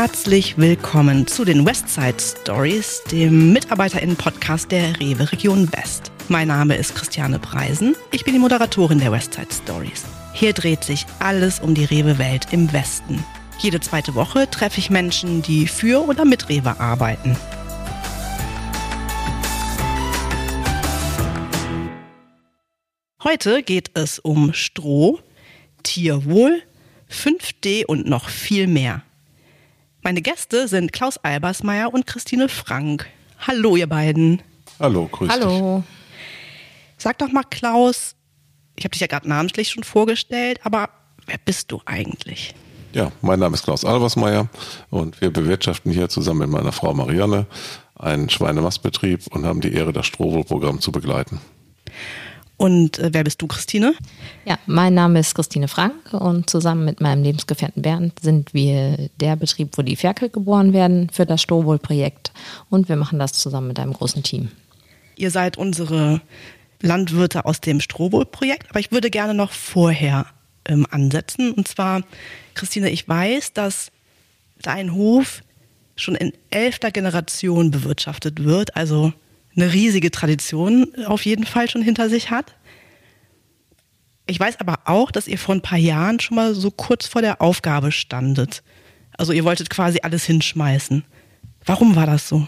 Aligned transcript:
Herzlich 0.00 0.56
willkommen 0.56 1.26
zu 1.26 1.44
den 1.44 1.66
Westside 1.66 2.20
Stories, 2.20 3.02
dem 3.10 3.52
MitarbeiterInnen-Podcast 3.52 4.70
der 4.70 5.00
Rewe 5.00 5.32
Region 5.32 5.68
West. 5.72 6.12
Mein 6.28 6.46
Name 6.46 6.76
ist 6.76 6.94
Christiane 6.94 7.40
Preisen. 7.40 7.96
Ich 8.12 8.22
bin 8.22 8.32
die 8.32 8.38
Moderatorin 8.38 9.00
der 9.00 9.10
Westside 9.10 9.48
Stories. 9.52 10.04
Hier 10.32 10.52
dreht 10.52 10.84
sich 10.84 11.04
alles 11.18 11.58
um 11.58 11.74
die 11.74 11.84
Rewe-Welt 11.84 12.46
im 12.52 12.72
Westen. 12.72 13.24
Jede 13.58 13.80
zweite 13.80 14.14
Woche 14.14 14.48
treffe 14.48 14.78
ich 14.78 14.88
Menschen, 14.88 15.42
die 15.42 15.66
für 15.66 16.06
oder 16.06 16.24
mit 16.24 16.48
Rewe 16.48 16.78
arbeiten. 16.78 17.36
Heute 23.24 23.64
geht 23.64 23.90
es 23.94 24.20
um 24.20 24.54
Stroh, 24.54 25.18
Tierwohl, 25.82 26.62
5D 27.10 27.84
und 27.84 28.06
noch 28.06 28.28
viel 28.28 28.68
mehr. 28.68 29.02
Meine 30.02 30.22
Gäste 30.22 30.68
sind 30.68 30.92
Klaus 30.92 31.18
Albersmeier 31.18 31.92
und 31.92 32.06
Christine 32.06 32.48
Frank. 32.48 33.06
Hallo, 33.46 33.76
ihr 33.76 33.88
beiden. 33.88 34.42
Hallo, 34.78 35.08
grüß 35.10 35.28
Hallo. 35.28 35.78
dich. 35.78 35.94
Sag 36.96 37.18
doch 37.18 37.30
mal, 37.30 37.44
Klaus, 37.44 38.14
ich 38.76 38.84
habe 38.84 38.92
dich 38.92 39.00
ja 39.00 39.06
gerade 39.06 39.28
namentlich 39.28 39.70
schon 39.70 39.84
vorgestellt, 39.84 40.60
aber 40.64 40.88
wer 41.26 41.38
bist 41.44 41.72
du 41.72 41.80
eigentlich? 41.84 42.54
Ja, 42.92 43.12
mein 43.20 43.38
Name 43.38 43.54
ist 43.54 43.64
Klaus 43.64 43.84
Albersmeier 43.84 44.48
und 44.88 45.20
wir 45.20 45.30
bewirtschaften 45.30 45.92
hier 45.92 46.08
zusammen 46.08 46.40
mit 46.40 46.50
meiner 46.50 46.72
Frau 46.72 46.94
Marianne 46.94 47.46
einen 47.96 48.30
Schweinemastbetrieb 48.30 49.26
und 49.28 49.44
haben 49.44 49.60
die 49.60 49.74
Ehre, 49.74 49.92
das 49.92 50.06
Strohwohlprogramm 50.06 50.80
zu 50.80 50.92
begleiten. 50.92 51.40
Und 52.58 52.98
äh, 52.98 53.10
wer 53.12 53.24
bist 53.24 53.40
du, 53.40 53.46
Christine? 53.46 53.94
Ja, 54.44 54.58
mein 54.66 54.92
Name 54.92 55.20
ist 55.20 55.34
Christine 55.34 55.68
Frank 55.68 56.12
und 56.12 56.50
zusammen 56.50 56.84
mit 56.84 57.00
meinem 57.00 57.22
Lebensgefährten 57.22 57.82
Bernd 57.82 58.18
sind 58.20 58.52
wir 58.52 59.08
der 59.20 59.36
Betrieb, 59.36 59.78
wo 59.78 59.82
die 59.82 59.94
Ferkel 59.94 60.28
geboren 60.28 60.72
werden 60.72 61.08
für 61.10 61.24
das 61.24 61.40
Strohwohl-Projekt 61.40 62.32
und 62.68 62.88
wir 62.88 62.96
machen 62.96 63.20
das 63.20 63.32
zusammen 63.32 63.68
mit 63.68 63.78
einem 63.78 63.92
großen 63.92 64.24
Team. 64.24 64.50
Ihr 65.14 65.30
seid 65.30 65.56
unsere 65.56 66.20
Landwirte 66.82 67.44
aus 67.44 67.60
dem 67.60 67.80
Strohwohl-Projekt, 67.80 68.70
aber 68.70 68.80
ich 68.80 68.90
würde 68.90 69.10
gerne 69.10 69.34
noch 69.34 69.52
vorher 69.52 70.26
ähm, 70.64 70.84
ansetzen. 70.90 71.52
Und 71.52 71.68
zwar, 71.68 72.02
Christine, 72.54 72.90
ich 72.90 73.08
weiß, 73.08 73.52
dass 73.52 73.92
dein 74.62 74.94
Hof 74.94 75.42
schon 75.94 76.16
in 76.16 76.32
elfter 76.50 76.90
Generation 76.90 77.70
bewirtschaftet 77.70 78.42
wird, 78.42 78.76
also 78.76 79.12
eine 79.60 79.72
riesige 79.72 80.10
Tradition 80.10 80.92
auf 81.06 81.24
jeden 81.24 81.44
Fall 81.44 81.68
schon 81.68 81.82
hinter 81.82 82.08
sich 82.08 82.30
hat. 82.30 82.54
Ich 84.26 84.38
weiß 84.38 84.60
aber 84.60 84.80
auch, 84.84 85.10
dass 85.10 85.26
ihr 85.26 85.38
vor 85.38 85.54
ein 85.54 85.62
paar 85.62 85.78
Jahren 85.78 86.20
schon 86.20 86.36
mal 86.36 86.54
so 86.54 86.70
kurz 86.70 87.06
vor 87.06 87.22
der 87.22 87.40
Aufgabe 87.40 87.92
standet. 87.92 88.62
Also 89.16 89.32
ihr 89.32 89.44
wolltet 89.44 89.70
quasi 89.70 90.00
alles 90.02 90.24
hinschmeißen. 90.24 91.04
Warum 91.64 91.96
war 91.96 92.06
das 92.06 92.28
so? 92.28 92.46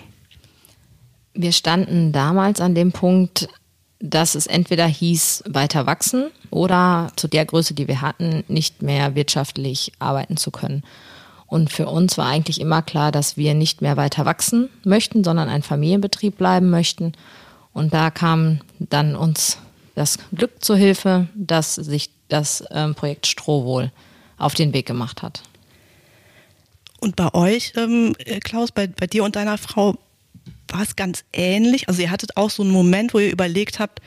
Wir 1.35 1.53
standen 1.53 2.13
damals 2.13 2.61
an 2.61 2.75
dem 2.75 2.93
Punkt, 2.93 3.49
dass 3.99 4.35
es 4.35 4.47
entweder 4.47 4.87
hieß, 4.87 5.45
weiter 5.47 5.87
wachsen 5.87 6.31
oder 6.51 7.13
zu 7.17 7.29
der 7.29 7.45
Größe, 7.45 7.75
die 7.75 7.89
wir 7.89 8.01
hatten, 8.01 8.45
nicht 8.49 8.83
mehr 8.83 9.15
wirtschaftlich 9.15 9.93
arbeiten 9.99 10.37
zu 10.37 10.51
können. 10.51 10.83
Und 11.51 11.73
für 11.73 11.89
uns 11.89 12.17
war 12.17 12.27
eigentlich 12.27 12.61
immer 12.61 12.81
klar, 12.81 13.11
dass 13.11 13.37
wir 13.37 13.55
nicht 13.55 13.83
mehr 13.83 13.97
weiter 13.97 14.25
wachsen 14.25 14.71
möchten, 14.85 15.25
sondern 15.25 15.49
ein 15.49 15.65
Familienbetrieb 15.65 16.39
bleiben 16.39 16.71
möchten. 16.71 17.13
Und 17.73 17.93
da 17.93 18.13
kam 18.13 18.61
dann 18.79 19.17
uns 19.17 19.59
das 19.97 20.19
Glück 20.33 20.63
zur 20.65 20.77
Hilfe, 20.77 21.29
dass 21.35 21.75
sich 21.75 22.11
das 22.29 22.63
ähm, 22.71 22.95
Projekt 22.95 23.27
Strohwohl 23.27 23.91
auf 24.39 24.55
den 24.55 24.73
Weg 24.73 24.87
gemacht 24.87 25.23
hat. 25.23 25.43
Und 27.01 27.17
bei 27.17 27.35
euch, 27.35 27.73
ähm, 27.77 28.15
Klaus, 28.45 28.71
bei, 28.71 28.87
bei 28.87 29.09
dir 29.09 29.25
und 29.25 29.35
deiner 29.35 29.59
Frau 29.59 29.97
war 30.69 30.83
es 30.83 30.95
ganz 30.95 31.25
ähnlich. 31.33 31.89
Also 31.89 32.01
ihr 32.01 32.13
hattet 32.13 32.37
auch 32.37 32.51
so 32.51 32.63
einen 32.63 32.71
Moment, 32.71 33.13
wo 33.13 33.19
ihr 33.19 33.33
überlegt 33.33 33.81
habt, 33.81 34.01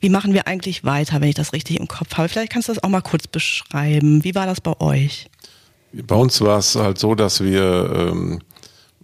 wie 0.00 0.08
machen 0.08 0.32
wir 0.32 0.46
eigentlich 0.46 0.84
weiter, 0.84 1.20
wenn 1.20 1.28
ich 1.28 1.34
das 1.34 1.52
richtig 1.52 1.78
im 1.78 1.86
Kopf 1.88 2.16
habe. 2.16 2.30
Vielleicht 2.30 2.52
kannst 2.52 2.68
du 2.68 2.72
das 2.72 2.82
auch 2.82 2.88
mal 2.88 3.02
kurz 3.02 3.26
beschreiben. 3.26 4.24
Wie 4.24 4.34
war 4.34 4.46
das 4.46 4.62
bei 4.62 4.80
euch? 4.80 5.28
Bei 5.92 6.14
uns 6.14 6.40
war 6.40 6.58
es 6.58 6.76
halt 6.76 6.98
so, 6.98 7.14
dass 7.14 7.42
wir 7.42 7.90
ähm, 7.94 8.40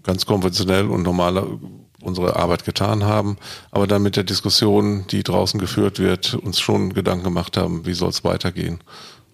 ganz 0.02 0.26
konventionell 0.26 0.86
und 0.86 1.02
normal 1.02 1.58
unsere 2.02 2.36
Arbeit 2.36 2.64
getan 2.64 3.04
haben, 3.04 3.38
aber 3.70 3.86
dann 3.86 4.02
mit 4.02 4.16
der 4.16 4.24
Diskussion, 4.24 5.06
die 5.10 5.22
draußen 5.22 5.58
geführt 5.58 5.98
wird, 5.98 6.34
uns 6.34 6.60
schon 6.60 6.92
Gedanken 6.92 7.24
gemacht 7.24 7.56
haben, 7.56 7.86
wie 7.86 7.94
soll 7.94 8.10
es 8.10 8.24
weitergehen. 8.24 8.80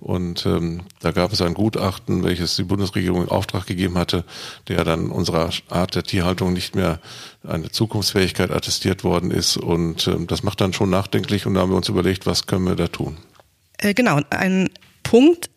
Und 0.00 0.47
ähm, 0.47 0.84
da 1.00 1.11
gab 1.11 1.31
es 1.31 1.43
ein 1.43 1.53
Gutachten, 1.53 2.25
welches 2.25 2.56
die 2.56 2.62
Bundesregierung 2.62 3.22
in 3.22 3.28
Auftrag 3.28 3.67
gegeben 3.67 3.99
hatte, 3.99 4.25
der 4.67 4.82
dann 4.82 5.11
unserer 5.11 5.50
Art 5.69 5.94
der 5.94 6.05
Tierhaltung 6.05 6.55
nicht 6.55 6.75
mehr 6.75 7.00
eine 7.47 7.71
Zukunftsfähigkeit 7.71 8.50
attestiert 8.50 9.05
worden 9.05 9.31
ist. 9.31 9.59
Und 9.59 10.09
ähm, 10.09 10.27
das 10.27 10.43
macht 10.43 10.62
dann 10.62 10.72
schon 10.72 10.88
nachdenklich 10.88 11.44
und 11.44 11.53
da 11.53 11.61
haben 11.61 11.71
wir 11.71 11.77
uns 11.77 11.91
überlegt, 11.91 12.25
was 12.25 12.47
können 12.47 12.67
wir 12.67 12.77
da 12.77 12.88
tun. 12.88 13.19
Äh, 13.77 13.93
genau, 13.93 14.21
ein 14.31 14.71
Punkt 15.03 15.50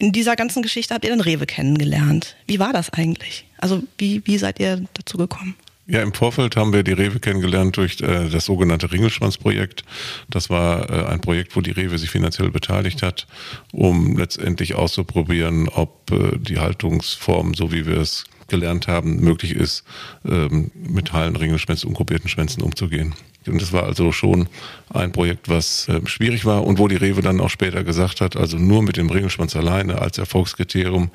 in 0.00 0.12
dieser 0.12 0.34
ganzen 0.34 0.62
Geschichte 0.62 0.94
habt 0.94 1.04
ihr 1.04 1.10
den 1.10 1.20
Rewe 1.20 1.46
kennengelernt. 1.46 2.36
Wie 2.46 2.58
war 2.58 2.72
das 2.72 2.92
eigentlich? 2.92 3.44
Also 3.58 3.82
wie, 3.98 4.22
wie 4.24 4.38
seid 4.38 4.58
ihr 4.58 4.82
dazu 4.94 5.18
gekommen? 5.18 5.54
Ja, 5.86 6.02
im 6.02 6.14
Vorfeld 6.14 6.56
haben 6.56 6.72
wir 6.72 6.84
die 6.84 6.92
Rewe 6.92 7.18
kennengelernt 7.18 7.76
durch 7.76 8.00
äh, 8.00 8.28
das 8.28 8.44
sogenannte 8.44 8.92
Ringelschwanz-Projekt. 8.92 9.84
Das 10.28 10.48
war 10.48 10.88
äh, 10.88 11.06
ein 11.06 11.20
Projekt, 11.20 11.56
wo 11.56 11.60
die 11.60 11.72
Rewe 11.72 11.98
sich 11.98 12.10
finanziell 12.10 12.50
beteiligt 12.50 13.02
hat, 13.02 13.26
um 13.72 14.16
letztendlich 14.16 14.76
auszuprobieren, 14.76 15.68
ob 15.68 16.10
äh, 16.12 16.38
die 16.38 16.58
Haltungsform, 16.58 17.54
so 17.54 17.72
wie 17.72 17.86
wir 17.86 17.98
es 17.98 18.24
gelernt 18.50 18.88
haben, 18.88 19.20
möglich 19.20 19.56
ist, 19.56 19.84
ähm, 20.24 20.70
mit 20.74 21.12
heilen 21.12 21.36
Ringelschwänzen, 21.36 21.88
unkopierten 21.88 22.28
Schwänzen 22.28 22.62
umzugehen. 22.62 23.14
Und 23.46 23.62
das 23.62 23.72
war 23.72 23.84
also 23.84 24.12
schon 24.12 24.48
ein 24.92 25.12
Projekt, 25.12 25.48
was 25.48 25.88
äh, 25.88 26.00
schwierig 26.06 26.44
war 26.44 26.64
und 26.64 26.78
wo 26.78 26.88
die 26.88 26.96
Rewe 26.96 27.22
dann 27.22 27.40
auch 27.40 27.48
später 27.48 27.84
gesagt 27.84 28.20
hat, 28.20 28.36
also 28.36 28.58
nur 28.58 28.82
mit 28.82 28.96
dem 28.96 29.08
Ringelschwanz 29.08 29.56
alleine 29.56 30.00
als 30.00 30.18
Erfolgskriterium 30.18 31.10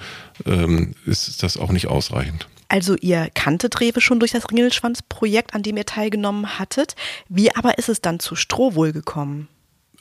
ähm, 0.46 0.96
ist 1.06 1.44
das 1.44 1.58
auch 1.58 1.72
nicht 1.72 1.88
ausreichend. 1.88 2.48
Also 2.68 2.96
ihr 3.00 3.30
kanntet 3.34 3.80
Rewe 3.80 4.02
schon 4.02 4.20
durch 4.20 4.32
das 4.32 4.50
Ringelschwanz-Projekt, 4.50 5.54
an 5.54 5.62
dem 5.62 5.78
ihr 5.78 5.86
teilgenommen 5.86 6.58
hattet. 6.58 6.96
Wie 7.30 7.56
aber 7.56 7.78
ist 7.78 7.90
es 7.90 8.02
dann 8.02 8.20
zu 8.20 8.36
Strohwohl 8.36 8.92
gekommen? 8.92 9.48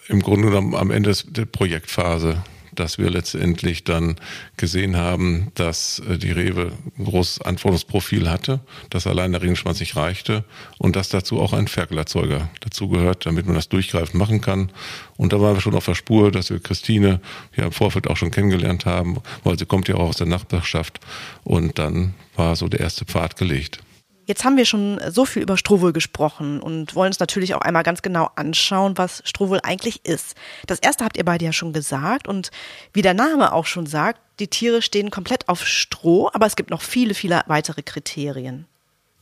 Im 0.09 0.23
Grunde 0.23 0.49
genommen 0.49 0.75
am 0.75 0.91
Ende 0.91 1.15
der 1.29 1.45
Projektphase 1.45 2.43
dass 2.75 2.99
wir 2.99 3.11
letztendlich 3.11 3.85
dann 3.85 4.17
gesehen 4.57 4.97
haben, 4.97 5.53
dass 5.55 6.01
äh, 6.01 6.19
die 6.19 6.33
Rewe 6.33 6.73
ein 6.99 7.05
großes 7.05 7.41
Anforderungsprofil 7.43 8.31
hatte, 8.31 8.61
dass 8.91 9.07
allein 9.07 9.33
der 9.33 9.43
Ringenschwanz 9.43 9.81
nicht 9.81 9.97
reichte 9.97 10.45
und 10.79 10.97
dass 10.97 11.09
dazu 11.09 11.41
auch 11.41 11.53
ein 11.53 11.69
Ferkelerzeuger 11.69 12.49
dazu 12.61 12.89
gehört, 12.89 13.27
damit 13.27 13.47
man 13.47 13.55
das 13.55 13.69
durchgreifend 13.69 14.15
machen 14.15 14.41
kann. 14.41 14.71
Und 15.17 15.33
da 15.33 15.41
waren 15.41 15.55
wir 15.55 15.61
schon 15.61 15.75
auf 15.75 15.85
der 15.85 15.95
Spur, 15.95 16.31
dass 16.31 16.51
wir 16.51 16.61
Christine 16.61 17.21
ja 17.57 17.65
im 17.65 17.73
Vorfeld 17.73 18.09
auch 18.09 18.17
schon 18.17 18.31
kennengelernt 18.31 18.87
haben, 18.87 19.19
weil 19.45 19.59
sie 19.59 19.67
kommt 19.67 19.89
ja 19.89 19.97
auch 19.97 20.09
aus 20.09 20.17
der 20.17 20.27
Nachbarschaft. 20.27 21.01
Und 21.45 21.79
dann 21.79 22.15
war 22.37 22.57
so 22.57 22.69
der 22.69 22.81
erste 22.81 23.05
Pfad 23.05 23.37
gelegt. 23.37 23.81
Jetzt 24.27 24.45
haben 24.45 24.57
wir 24.57 24.65
schon 24.65 25.01
so 25.11 25.25
viel 25.25 25.43
über 25.43 25.57
Strohwohl 25.57 25.93
gesprochen 25.93 26.61
und 26.61 26.95
wollen 26.95 27.09
uns 27.09 27.21
natürlich 27.21 27.55
auch 27.55 27.61
einmal 27.61 27.83
ganz 27.83 28.03
genau 28.03 28.31
anschauen, 28.37 28.97
was 28.97 29.23
Strohwohl 29.25 29.61
eigentlich 29.63 30.05
ist. 30.05 30.35
Das 30.67 30.79
erste 30.79 31.05
habt 31.05 31.17
ihr 31.17 31.25
beide 31.25 31.45
ja 31.45 31.53
schon 31.53 31.73
gesagt 31.73 32.27
und 32.27 32.51
wie 32.93 33.03
der 33.03 33.15
Name 33.15 33.53
auch 33.53 33.67
schon 33.67 33.87
sagt, 33.87 34.21
die 34.41 34.49
Tiere 34.49 34.83
stehen 34.83 35.11
komplett 35.11 35.49
auf 35.49 35.67
Stroh, 35.67 36.31
aber 36.33 36.47
es 36.47 36.57
gibt 36.57 36.71
noch 36.71 36.83
viele, 36.83 37.15
viele 37.15 37.43
weitere 37.47 37.83
Kriterien. 37.83 38.67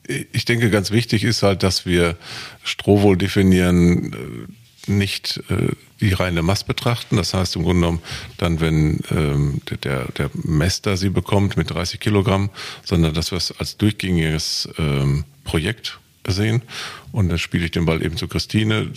Ich 0.06 0.44
denke, 0.44 0.70
ganz 0.70 0.90
wichtig 0.90 1.24
ist 1.24 1.42
halt, 1.42 1.62
dass 1.62 1.86
wir 1.86 2.16
Strohwohl 2.64 3.16
definieren 3.16 4.56
nicht 4.86 5.42
äh, 5.48 5.68
die 6.00 6.12
reine 6.12 6.42
Mast 6.42 6.66
betrachten. 6.66 7.16
Das 7.16 7.34
heißt 7.34 7.56
im 7.56 7.62
Grunde 7.62 7.80
genommen 7.80 8.02
dann, 8.38 8.60
wenn 8.60 9.00
ähm, 9.10 9.60
der, 9.84 10.06
der 10.12 10.30
Mester 10.34 10.96
sie 10.96 11.10
bekommt 11.10 11.56
mit 11.56 11.70
30 11.70 12.00
Kilogramm, 12.00 12.50
sondern 12.84 13.14
dass 13.14 13.30
wir 13.30 13.38
es 13.38 13.52
als 13.58 13.76
durchgängiges 13.76 14.68
ähm, 14.78 15.24
Projekt 15.44 15.98
sehen. 16.26 16.62
Und 17.10 17.28
dann 17.28 17.38
spiele 17.38 17.64
ich 17.64 17.72
den 17.72 17.84
Ball 17.84 18.02
eben 18.02 18.16
zu 18.16 18.28
Christine. 18.28 18.92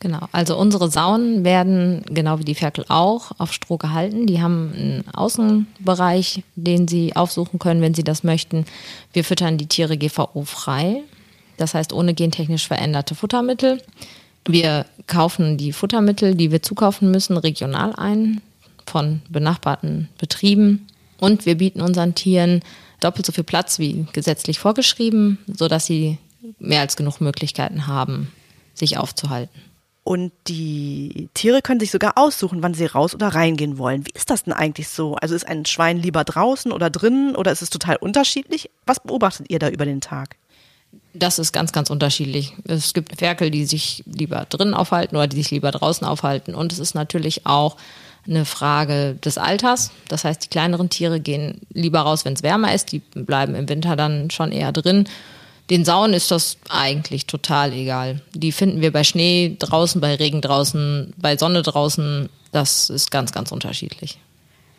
Genau, 0.00 0.28
also 0.32 0.56
unsere 0.56 0.90
Saunen 0.90 1.44
werden, 1.44 2.02
genau 2.08 2.38
wie 2.38 2.44
die 2.44 2.54
Ferkel 2.54 2.84
auch, 2.88 3.32
auf 3.38 3.52
Stroh 3.52 3.76
gehalten. 3.76 4.26
Die 4.26 4.40
haben 4.40 4.72
einen 4.74 5.04
Außenbereich, 5.12 6.42
den 6.56 6.88
sie 6.88 7.14
aufsuchen 7.14 7.58
können, 7.58 7.82
wenn 7.82 7.94
sie 7.94 8.04
das 8.04 8.24
möchten. 8.24 8.64
Wir 9.12 9.24
füttern 9.24 9.58
die 9.58 9.66
Tiere 9.66 9.98
GVO-frei, 9.98 11.02
das 11.58 11.74
heißt 11.74 11.92
ohne 11.92 12.14
gentechnisch 12.14 12.66
veränderte 12.66 13.14
Futtermittel. 13.14 13.82
Wir 14.52 14.86
kaufen 15.06 15.56
die 15.56 15.72
Futtermittel, 15.72 16.34
die 16.34 16.50
wir 16.50 16.62
zukaufen 16.62 17.10
müssen, 17.10 17.36
regional 17.36 17.94
ein 17.94 18.40
von 18.86 19.22
benachbarten 19.28 20.08
Betrieben 20.18 20.88
und 21.18 21.46
wir 21.46 21.56
bieten 21.56 21.80
unseren 21.80 22.14
Tieren 22.14 22.60
doppelt 22.98 23.26
so 23.26 23.32
viel 23.32 23.44
Platz 23.44 23.78
wie 23.78 24.06
gesetzlich 24.12 24.58
vorgeschrieben, 24.58 25.38
sodass 25.46 25.86
sie 25.86 26.18
mehr 26.58 26.80
als 26.80 26.96
genug 26.96 27.20
Möglichkeiten 27.20 27.86
haben, 27.86 28.32
sich 28.74 28.98
aufzuhalten. 28.98 29.60
Und 30.02 30.32
die 30.48 31.28
Tiere 31.34 31.62
können 31.62 31.78
sich 31.78 31.90
sogar 31.90 32.14
aussuchen, 32.16 32.62
wann 32.62 32.74
sie 32.74 32.86
raus 32.86 33.14
oder 33.14 33.28
reingehen 33.28 33.78
wollen. 33.78 34.06
Wie 34.06 34.12
ist 34.14 34.30
das 34.30 34.44
denn 34.44 34.52
eigentlich 34.52 34.88
so? 34.88 35.14
Also 35.14 35.34
ist 35.34 35.46
ein 35.46 35.66
Schwein 35.66 35.98
lieber 35.98 36.24
draußen 36.24 36.72
oder 36.72 36.90
drinnen 36.90 37.36
oder 37.36 37.52
ist 37.52 37.62
es 37.62 37.70
total 37.70 37.96
unterschiedlich? 37.96 38.70
Was 38.86 39.00
beobachtet 39.00 39.46
ihr 39.50 39.58
da 39.58 39.68
über 39.68 39.84
den 39.84 40.00
Tag? 40.00 40.36
Das 41.12 41.38
ist 41.38 41.52
ganz, 41.52 41.72
ganz 41.72 41.90
unterschiedlich. 41.90 42.54
Es 42.64 42.94
gibt 42.94 43.18
Ferkel, 43.18 43.50
die 43.50 43.64
sich 43.64 44.04
lieber 44.06 44.46
drinnen 44.48 44.74
aufhalten 44.74 45.16
oder 45.16 45.26
die 45.26 45.36
sich 45.36 45.50
lieber 45.50 45.70
draußen 45.70 46.06
aufhalten. 46.06 46.54
Und 46.54 46.72
es 46.72 46.78
ist 46.78 46.94
natürlich 46.94 47.46
auch 47.46 47.76
eine 48.26 48.44
Frage 48.44 49.14
des 49.14 49.38
Alters. 49.38 49.90
Das 50.08 50.24
heißt, 50.24 50.44
die 50.44 50.48
kleineren 50.48 50.88
Tiere 50.88 51.20
gehen 51.20 51.60
lieber 51.72 52.00
raus, 52.00 52.24
wenn 52.24 52.34
es 52.34 52.42
wärmer 52.42 52.74
ist. 52.74 52.92
Die 52.92 53.00
bleiben 53.00 53.54
im 53.54 53.68
Winter 53.68 53.96
dann 53.96 54.30
schon 54.30 54.52
eher 54.52 54.72
drin. 54.72 55.08
Den 55.70 55.84
Sauen 55.84 56.12
ist 56.12 56.30
das 56.30 56.56
eigentlich 56.68 57.26
total 57.26 57.72
egal. 57.72 58.20
Die 58.34 58.52
finden 58.52 58.80
wir 58.80 58.92
bei 58.92 59.04
Schnee 59.04 59.56
draußen, 59.58 60.00
bei 60.00 60.16
Regen 60.16 60.40
draußen, 60.40 61.14
bei 61.16 61.36
Sonne 61.36 61.62
draußen. 61.62 62.28
Das 62.52 62.90
ist 62.90 63.10
ganz, 63.10 63.32
ganz 63.32 63.52
unterschiedlich. 63.52 64.18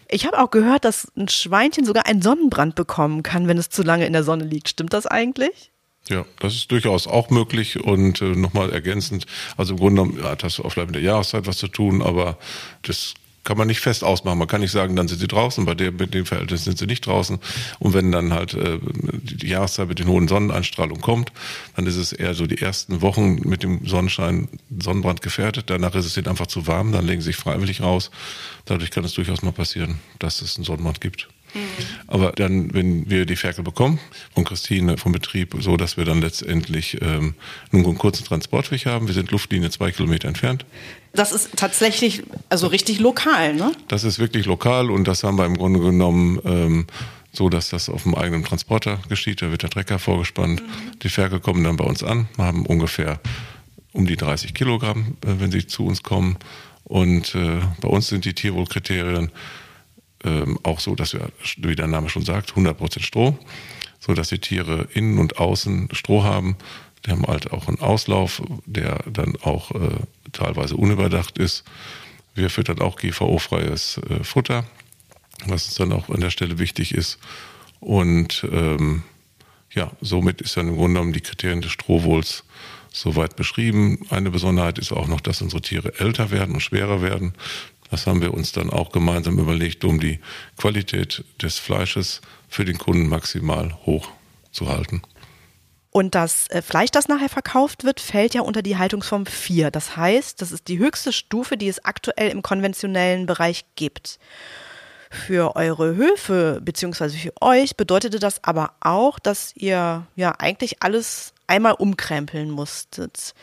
Ich 0.10 0.25
habe 0.25 0.39
auch 0.39 0.51
gehört, 0.51 0.84
dass 0.84 1.10
ein 1.16 1.30
Schweinchen 1.30 1.86
sogar 1.86 2.06
einen 2.06 2.22
Sonnenbrand 2.22 2.75
bekommen 2.75 3.24
kann, 3.24 3.48
wenn 3.48 3.57
es 3.57 3.69
zu 3.69 3.84
lange 3.84 4.06
in 4.06 4.12
der 4.12 4.25
Sonne 4.25 4.44
liegt. 4.44 4.68
Stimmt 4.68 4.94
das 4.94 5.07
eigentlich? 5.07 5.72
Ja, 6.09 6.25
das 6.39 6.56
ist 6.56 6.71
durchaus 6.71 7.07
auch 7.07 7.30
möglich 7.30 7.80
und 7.83 8.21
äh, 8.21 8.36
nochmal 8.36 8.71
ergänzend, 8.71 9.27
also 9.56 9.74
im 9.74 9.80
Grunde 9.80 10.01
genommen 10.01 10.24
hat 10.24 10.44
das 10.44 10.59
auch 10.59 10.71
vielleicht 10.71 10.89
mit 10.89 10.95
der 10.95 11.03
Jahreszeit 11.03 11.45
was 11.45 11.57
zu 11.57 11.68
tun, 11.68 12.01
aber 12.01 12.38
das 12.81 13.13
kann 13.44 13.57
man 13.57 13.68
nicht 13.68 13.80
fest 13.80 14.03
ausmachen. 14.03 14.38
Man 14.38 14.48
kann 14.48 14.62
nicht 14.62 14.71
sagen, 14.71 14.95
dann 14.95 15.07
sind 15.07 15.19
sie 15.19 15.27
draußen, 15.27 15.65
bei 15.65 15.74
dem, 15.74 15.95
mit 15.95 16.13
dem 16.13 16.25
Verhältnis 16.25 16.63
sind 16.63 16.77
sie 16.77 16.86
nicht 16.86 17.06
draußen. 17.06 17.39
Und 17.80 17.94
wenn 17.94 18.12
dann 18.12 18.33
halt 18.33 18.53
äh, 18.53 18.77
die 18.81 19.48
Jahreszeit 19.48 19.88
mit 19.88 20.00
den 20.00 20.07
hohen 20.07 20.27
Sonneneinstrahlungen 20.27 21.01
kommt, 21.01 21.31
dann 21.75 21.88
ist 21.88 21.95
es 21.95 22.13
eher 22.13 22.33
so 22.33 22.45
die 22.45 22.62
ersten 22.62 23.01
Wochen 23.01 23.39
mit 23.48 23.63
dem 23.63 23.88
Sonnenschein 23.88 24.48
Sonnenbrand 24.80 25.21
gefährdet. 25.21 25.69
Danach 25.69 25.95
ist 25.95 26.06
es 26.06 26.18
ihnen 26.18 26.27
einfach 26.27 26.48
zu 26.48 26.68
warm, 26.68 26.92
dann 26.92 27.07
legen 27.07 27.21
sie 27.21 27.27
sich 27.27 27.36
freiwillig 27.36 27.81
raus. 27.81 28.12
Dadurch 28.65 28.92
kann 28.92 29.03
es 29.03 29.13
durchaus 29.13 29.42
mal 29.42 29.51
passieren, 29.51 30.00
dass 30.19 30.42
es 30.42 30.57
einen 30.57 30.65
Sonnenbrand 30.65 31.01
gibt. 31.01 31.27
Aber 32.07 32.31
dann, 32.31 32.74
wenn 32.74 33.09
wir 33.09 33.25
die 33.25 33.36
Ferkel 33.36 33.63
bekommen 33.63 34.00
von 34.33 34.44
Christine 34.44 34.98
vom 34.98 35.12
Betrieb, 35.12 35.56
so 35.59 35.77
dass 35.77 35.98
wir 35.98 36.06
dann 36.06 36.21
letztendlich 36.21 37.01
ähm, 37.01 37.36
nun 37.71 37.86
einen 37.86 37.98
kurzen 37.98 38.25
Transportweg 38.25 38.86
haben. 38.86 39.07
Wir 39.07 39.13
sind 39.13 39.31
Luftlinie 39.31 39.69
zwei 39.69 39.92
Kilometer 39.92 40.27
entfernt. 40.27 40.65
Das 41.13 41.31
ist 41.31 41.50
tatsächlich 41.57 42.24
also 42.50 42.68
richtig 42.68 43.00
lokal, 43.00 43.53
ne? 43.56 43.74
Das 43.88 44.03
ist 44.03 44.19
wirklich 44.19 44.45
lokal 44.45 44.89
und 44.89 45.07
das 45.07 45.24
haben 45.24 45.38
wir 45.38 45.45
im 45.45 45.57
Grunde 45.57 45.80
genommen 45.80 46.39
ähm, 46.45 46.88
so, 47.33 47.50
dass 47.50 47.69
das 47.69 47.89
auf 47.89 48.03
dem 48.03 48.15
eigenen 48.15 48.44
Transporter 48.44 49.00
geschieht. 49.09 49.42
Da 49.42 49.51
wird 49.51 49.63
der 49.63 49.69
Trecker 49.69 50.00
vorgespannt. 50.00 50.62
Mhm. 50.62 51.00
Die 51.00 51.09
Ferkel 51.09 51.39
kommen 51.39 51.63
dann 51.63 51.77
bei 51.77 51.86
uns 51.86 52.03
an, 52.03 52.27
haben 52.38 52.65
ungefähr 52.65 53.19
um 53.94 54.06
die 54.06 54.15
30 54.15 54.53
Kilogramm, 54.53 55.18
äh, 55.25 55.39
wenn 55.39 55.51
sie 55.51 55.68
zu 55.68 55.86
uns 55.86 56.03
kommen. 56.03 56.38
Und 56.83 57.36
äh, 57.36 57.59
bei 57.80 57.88
uns 57.88 58.07
sind 58.07 58.25
die 58.25 58.33
Tierwohlkriterien 58.33 59.31
ähm, 60.24 60.60
auch 60.64 60.80
so, 60.80 60.96
dass 60.96 61.14
wir, 61.14 61.32
wie 61.58 61.76
der 61.76 61.88
Name 61.88 62.10
schon 62.10 62.24
sagt, 62.24 62.54
100% 62.54 63.02
Stroh, 63.02 63.38
so 64.00 64.14
dass 64.14 64.30
die 64.30 64.40
Tiere 64.40 64.88
innen 64.94 65.18
und 65.18 65.38
außen 65.38 65.90
Stroh 65.94 66.24
haben. 66.24 66.56
Die 67.06 67.12
haben 67.12 67.26
halt 67.26 67.52
auch 67.52 67.68
einen 67.68 67.80
Auslauf, 67.80 68.42
der 68.66 69.04
dann 69.12 69.36
auch 69.42 69.72
äh, 69.72 69.90
teilweise 70.32 70.76
unüberdacht 70.76 71.38
ist. 71.38 71.64
Wir 72.36 72.50
füttern 72.50 72.80
auch 72.80 72.98
GVO-freies 72.98 74.00
äh, 74.10 74.24
Futter, 74.24 74.66
was 75.46 75.66
uns 75.66 75.76
dann 75.76 75.92
auch 75.92 76.10
an 76.10 76.22
der 76.22 76.30
Stelle 76.30 76.60
wichtig 76.60 76.94
ist. 76.94 77.18
Und 77.80 78.46
ähm, 78.52 79.04
ja, 79.74 79.92
somit 80.02 80.42
ist 80.42 80.58
dann 80.58 80.68
im 80.68 80.76
Grunde 80.76 80.94
genommen 80.94 81.14
die 81.14 81.22
Kriterien 81.22 81.62
des 81.62 81.72
Strohwohls 81.72 82.44
soweit 82.92 83.36
beschrieben. 83.36 84.00
Eine 84.10 84.32
Besonderheit 84.32 84.78
ist 84.78 84.92
auch 84.92 85.08
noch, 85.08 85.22
dass 85.22 85.42
unsere 85.42 85.62
Tiere 85.62 86.00
älter 86.00 86.30
werden 86.30 86.54
und 86.56 86.62
schwerer 86.62 87.02
werden. 87.02 87.34
Das 87.92 88.08
haben 88.08 88.22
wir 88.22 88.34
uns 88.34 88.54
dann 88.54 88.70
auch 88.70 88.92
gemeinsam 88.92 89.38
überlegt, 89.38 89.84
um 89.84 90.00
die 90.00 90.20
Qualität 90.58 91.26
des 91.42 91.60
Fleisches 91.60 92.22
für 92.48 92.66
den 92.66 92.78
Kunden 92.78 93.08
maximal 93.08 93.78
hoch 93.86 94.10
zu 94.52 94.70
halten. 94.70 95.02
Und 95.92 96.16
das 96.16 96.48
äh, 96.50 96.62
Fleisch, 96.62 96.92
das 96.92 97.10
nachher 97.10 97.28
verkauft 97.28 97.84
wird, 97.84 98.00
fällt 98.00 98.34
ja 98.34 98.42
unter 98.42 98.62
die 98.62 98.78
Haltungsform 98.78 99.26
4. 99.26 99.72
Das 99.72 99.98
heißt, 99.98 100.42
das 100.42 100.54
ist 100.54 100.70
die 100.70 100.80
höchste 100.80 101.12
Stufe, 101.12 101.58
die 101.58 101.68
es 101.68 101.84
aktuell 101.84 102.30
im 102.30 102.42
konventionellen 102.42 103.26
Bereich 103.26 103.66
gibt. 103.76 104.18
Für 105.10 105.58
eure 105.58 105.96
Höfe 105.96 106.62
beziehungsweise 106.64 107.18
für 107.18 107.34
euch 107.42 107.76
bedeutete 107.76 108.20
das 108.20 108.42
aber 108.46 108.74
auch, 108.80 109.20
dass 109.20 109.54
ihr 109.58 110.08
ja 110.16 110.32
eigentlich 110.40 110.82
alles 110.82 111.34
einmal 111.48 111.74
umkrempeln 111.74 112.50
musstet. 112.50 113.34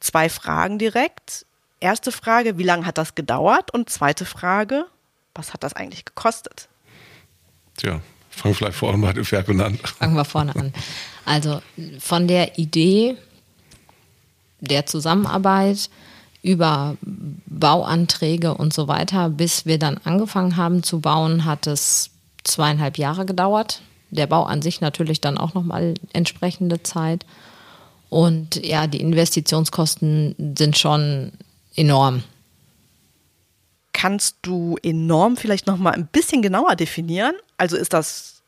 Zwei 0.00 0.28
Fragen 0.28 0.80
direkt. 0.80 1.46
Erste 1.86 2.10
Frage, 2.10 2.58
wie 2.58 2.64
lange 2.64 2.84
hat 2.84 2.98
das 2.98 3.14
gedauert? 3.14 3.72
Und 3.72 3.88
zweite 3.90 4.24
Frage, 4.24 4.86
was 5.36 5.52
hat 5.52 5.62
das 5.62 5.72
eigentlich 5.74 6.04
gekostet? 6.04 6.66
Tja, 7.76 8.00
fangen 8.28 8.54
wir 8.54 8.54
vielleicht 8.56 8.76
vorne 8.76 8.98
mal 8.98 9.14
den 9.14 9.24
Ferkel 9.24 9.60
an. 9.60 9.78
Fangen 9.78 10.16
wir 10.16 10.24
vorne 10.24 10.56
an. 10.56 10.72
Also 11.24 11.62
von 12.00 12.26
der 12.26 12.58
Idee 12.58 13.16
der 14.58 14.86
Zusammenarbeit 14.86 15.88
über 16.42 16.96
Bauanträge 17.46 18.54
und 18.54 18.72
so 18.72 18.88
weiter, 18.88 19.28
bis 19.28 19.64
wir 19.64 19.78
dann 19.78 19.98
angefangen 20.02 20.56
haben 20.56 20.82
zu 20.82 20.98
bauen, 20.98 21.44
hat 21.44 21.68
es 21.68 22.10
zweieinhalb 22.42 22.98
Jahre 22.98 23.26
gedauert. 23.26 23.80
Der 24.10 24.26
Bau 24.26 24.42
an 24.42 24.60
sich 24.60 24.80
natürlich 24.80 25.20
dann 25.20 25.38
auch 25.38 25.54
nochmal 25.54 25.94
entsprechende 26.12 26.82
Zeit. 26.82 27.24
Und 28.08 28.66
ja, 28.66 28.88
die 28.88 29.00
Investitionskosten 29.00 30.34
sind 30.58 30.76
schon 30.76 31.30
enorm. 31.76 32.22
Kannst 33.92 34.36
du 34.42 34.76
enorm 34.82 35.36
vielleicht 35.36 35.66
noch 35.66 35.78
mal 35.78 35.92
ein 35.92 36.06
bisschen 36.06 36.42
genauer 36.42 36.76
definieren? 36.76 37.34
Also 37.56 37.76
ist 37.76 37.92
das 37.92 38.42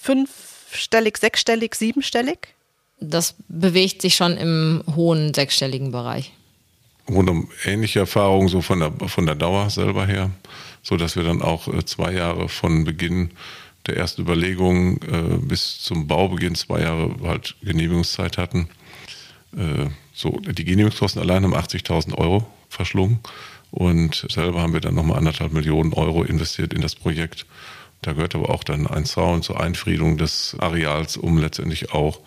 fünfstellig, 0.00 1.18
sechsstellig, 1.18 1.74
siebenstellig? 1.74 2.54
Das 3.00 3.34
bewegt 3.48 4.02
sich 4.02 4.14
schon 4.14 4.36
im 4.36 4.84
hohen 4.94 5.34
sechsstelligen 5.34 5.90
Bereich. 5.90 6.32
Rund 7.08 7.28
um 7.28 7.50
ähnliche 7.64 8.00
Erfahrungen 8.00 8.48
so 8.48 8.60
von 8.60 8.78
der, 8.78 8.92
von 9.08 9.26
der 9.26 9.34
Dauer 9.34 9.70
selber 9.70 10.06
her, 10.06 10.30
so 10.82 10.96
dass 10.96 11.16
wir 11.16 11.24
dann 11.24 11.42
auch 11.42 11.66
äh, 11.66 11.84
zwei 11.84 12.12
Jahre 12.12 12.48
von 12.48 12.84
Beginn 12.84 13.32
der 13.86 13.96
ersten 13.96 14.22
Überlegungen 14.22 15.00
äh, 15.02 15.38
bis 15.38 15.80
zum 15.80 16.06
Baubeginn 16.06 16.54
zwei 16.54 16.82
Jahre 16.82 17.10
halt 17.24 17.56
Genehmigungszeit 17.62 18.38
hatten. 18.38 18.68
Äh, 19.56 19.90
so, 20.14 20.38
die 20.40 20.64
Genehmigungskosten 20.64 21.20
allein 21.20 21.42
haben 21.42 21.54
80.000 21.54 22.16
Euro 22.16 22.46
verschlungen. 22.72 23.20
Und 23.70 24.26
selber 24.30 24.60
haben 24.60 24.74
wir 24.74 24.80
dann 24.80 24.94
nochmal 24.94 25.18
anderthalb 25.18 25.52
Millionen 25.52 25.92
Euro 25.94 26.24
investiert 26.24 26.74
in 26.74 26.82
das 26.82 26.94
Projekt. 26.94 27.46
Da 28.02 28.12
gehört 28.12 28.34
aber 28.34 28.50
auch 28.50 28.64
dann 28.64 28.86
ein 28.86 29.04
Zaun 29.04 29.42
zur 29.42 29.60
Einfriedung 29.60 30.18
des 30.18 30.56
Areals, 30.58 31.16
um 31.16 31.38
letztendlich 31.38 31.92
auch 31.92 32.20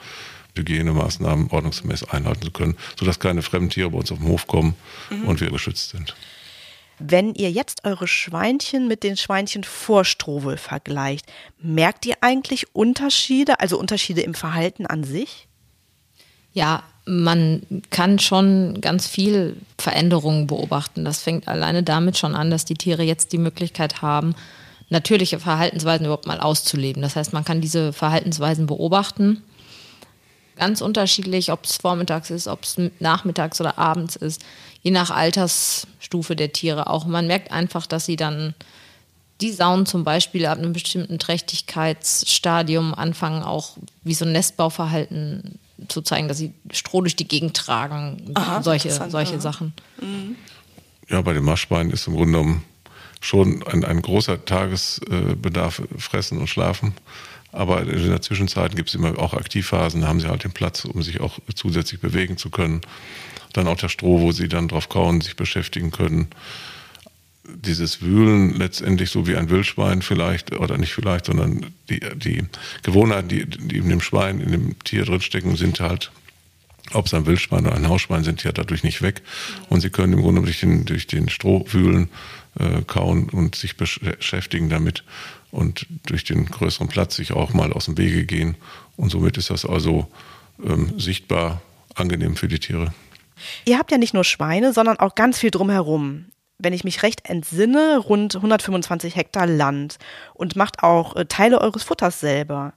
Hygienemaßnahmen 0.56 1.52
ordnungsgemäß 1.52 2.06
einhalten 2.06 2.44
zu 2.44 2.52
können, 2.52 2.78
sodass 2.98 3.20
keine 3.20 3.42
fremden 3.42 3.70
Tiere 3.70 3.92
bei 3.92 3.98
uns 3.98 4.12
auf 4.12 4.20
den 4.20 4.28
Hof 4.28 4.48
kommen 4.48 4.75
mhm. 5.10 5.25
und 5.25 5.42
wir 5.42 5.52
geschützt 5.52 5.90
sind. 5.90 6.16
Wenn 6.98 7.34
ihr 7.34 7.52
jetzt 7.52 7.84
eure 7.84 8.08
Schweinchen 8.08 8.88
mit 8.88 9.04
den 9.04 9.18
Schweinchen 9.18 9.66
vor 9.66 10.06
Strohwohl 10.06 10.56
vergleicht, 10.56 11.25
merkt 11.60 12.06
ihr 12.06 12.16
eigentlich 12.22 12.74
Unterschiede, 12.74 13.60
also 13.60 13.78
Unterschiede 13.78 14.22
im 14.22 14.34
Verhalten 14.34 14.86
an 14.86 15.04
sich? 15.04 15.50
Ja, 16.54 16.84
man 17.06 17.62
kann 17.92 18.18
schon 18.20 18.82
ganz 18.82 19.08
viel 19.08 19.58
Veränderungen 19.78 20.48
beobachten. 20.48 21.06
Das 21.06 21.22
fängt 21.22 21.48
alleine 21.48 21.84
damit 21.84 22.18
schon 22.18 22.36
an, 22.36 22.50
dass 22.50 22.66
die 22.66 22.74
Tiere 22.74 23.04
jetzt 23.04 23.32
die 23.32 23.38
Möglichkeit 23.38 24.02
haben, 24.02 24.36
natürliche 24.90 25.40
Verhaltensweisen 25.40 26.06
überhaupt 26.06 26.28
mal 26.28 26.40
auszuleben. 26.40 27.02
Das 27.02 27.16
heißt, 27.16 27.34
man 27.34 27.46
kann 27.46 27.62
diese 27.62 27.94
Verhaltensweisen 27.94 28.66
beobachten. 28.66 29.44
Ganz 30.56 30.82
unterschiedlich, 30.82 31.52
ob 31.52 31.66
es 31.66 31.78
vormittags 31.78 32.30
ist, 32.30 32.48
ob 32.48 32.64
es 32.64 32.78
nachmittags 33.00 33.60
oder 33.62 33.78
abends 33.78 34.16
ist, 34.16 34.42
je 34.82 34.92
nach 34.92 35.12
Altersstufe 35.12 36.36
der 36.36 36.54
Tiere 36.54 36.90
auch. 36.90 37.06
Man 37.06 37.28
merkt 37.28 37.52
einfach, 37.52 37.86
dass 37.86 38.06
sie 38.06 38.16
dann 38.16 38.56
die 39.42 39.52
Saunen 39.52 39.86
zum 39.86 40.06
Beispiel 40.06 40.46
ab 40.46 40.58
einem 40.58 40.72
bestimmten 40.72 41.20
Trächtigkeitsstadium 41.20 42.94
anfangen, 42.96 43.44
auch 43.44 43.72
wie 44.04 44.14
so 44.14 44.24
ein 44.24 44.32
Nestbauverhalten 44.32 45.60
zu 45.88 46.01
zeigen, 46.01 46.27
dass 46.27 46.38
sie 46.38 46.53
Stroh 46.72 47.01
durch 47.01 47.15
die 47.15 47.27
Gegend 47.27 47.55
tragen, 47.55 48.32
Aha, 48.34 48.62
solche, 48.62 48.91
solche 49.10 49.41
Sachen. 49.41 49.74
Mhm. 50.01 50.36
Ja, 51.10 51.22
bei 51.22 51.34
den 51.34 51.44
Maschbeinen 51.44 51.91
ist 51.91 52.08
im 52.08 52.15
Grunde 52.15 52.32
genommen 52.32 52.63
schon 53.22 53.63
ein, 53.63 53.84
ein 53.84 54.01
großer 54.01 54.46
Tagesbedarf 54.46 55.82
fressen 55.98 56.38
und 56.38 56.48
schlafen. 56.48 56.94
Aber 57.51 57.82
in 57.82 58.10
der 58.10 58.22
Zwischenzeit 58.22 58.75
gibt 58.75 58.89
es 58.89 58.96
immer 58.96 59.17
auch 59.17 59.34
Aktivphasen, 59.34 60.01
da 60.01 60.08
haben 60.08 60.20
sie 60.20 60.27
halt 60.27 60.44
den 60.44 60.51
Platz, 60.51 60.84
um 60.84 61.01
sich 61.03 61.22
auch 61.22 61.39
zusätzlich 61.53 62.01
bewegen 62.01 62.38
zu 62.38 62.50
können. 62.50 62.82
Dann 63.53 63.67
auch 63.67 63.77
der 63.77 63.88
Stroh, 63.89 64.20
wo 64.20 64.32
sie 64.32 64.50
dann 64.50 64.67
drauf 64.67 64.89
kauen, 64.89 65.22
sich 65.22 65.36
beschäftigen 65.36 65.91
können 65.91 66.27
dieses 67.48 68.02
Wühlen 68.02 68.54
letztendlich 68.58 69.10
so 69.10 69.28
wie 69.28 69.36
ein 69.36 69.50
Wildschwein 69.50 70.02
vielleicht, 70.02 70.54
oder 70.54 70.78
nicht 70.78 70.94
vielleicht, 70.94 71.25
sondern 71.25 71.66
die, 71.90 72.00
die 72.16 72.44
Gewohnheiten, 72.84 73.28
die, 73.30 73.46
die 73.46 73.78
in 73.78 73.90
dem 73.90 74.02
Schwein, 74.02 74.40
in 74.40 74.52
dem 74.52 74.80
Tier 74.80 75.06
drinstecken, 75.06 75.56
sind 75.56 75.80
halt 75.80 76.12
ob 76.94 77.08
es 77.08 77.14
ein 77.14 77.25
Wildschwein 77.25 77.66
oder 77.66 77.75
ein 77.75 77.90
Hausschwein 77.90 78.24
sind, 78.24 78.44
ja 78.44 78.52
dadurch 78.52 78.84
nicht 78.84 79.02
weg. 79.02 79.24
Und 79.70 79.82
sie 79.82 79.90
können 79.90 80.14
im 80.14 80.22
Grunde 80.22 80.42
durch 80.42 80.60
den, 80.60 80.86
durch 80.86 81.08
den 81.08 81.30
Stroh 81.30 81.66
wühlen, 81.68 82.10
äh, 82.60 82.84
kauen 82.86 83.30
und 83.30 83.56
sich 83.56 83.75
beschäftigen 83.75 84.70
damit 84.70 85.04
und 85.52 85.88
durch 86.06 86.24
den 86.24 86.46
größeren 86.46 86.88
Platz 86.88 87.16
sich 87.16 87.32
auch 87.32 87.54
mal 87.54 87.74
aus 87.74 87.86
dem 87.86 87.98
Wege 87.98 88.25
gehen. 88.25 88.56
Und 88.98 89.10
somit 89.10 89.38
ist 89.38 89.50
das 89.50 89.66
also 89.66 90.08
ähm, 90.64 91.00
sichtbar 91.00 91.62
angenehm 91.96 92.36
für 92.36 92.48
die 92.48 92.60
Tiere. 92.60 92.94
Ihr 93.66 93.78
habt 93.78 93.92
ja 93.92 93.98
nicht 93.98 94.14
nur 94.14 94.24
Schweine, 94.24 94.74
sondern 94.74 94.98
auch 94.98 95.16
ganz 95.16 95.40
viel 95.40 95.52
drumherum. 95.52 96.25
Wenn 96.58 96.74
ich 96.74 96.84
mich 96.84 97.04
recht 97.04 97.30
entsinne, 97.30 97.98
rund 97.98 98.36
125 98.36 99.16
Hektar 99.16 99.48
Land 99.48 99.98
und 100.34 100.56
macht 100.56 100.84
auch 100.84 101.16
äh, 101.16 101.26
Teile 101.26 101.60
eures 101.62 101.84
Futters 101.84 102.20
selber. 102.20 102.74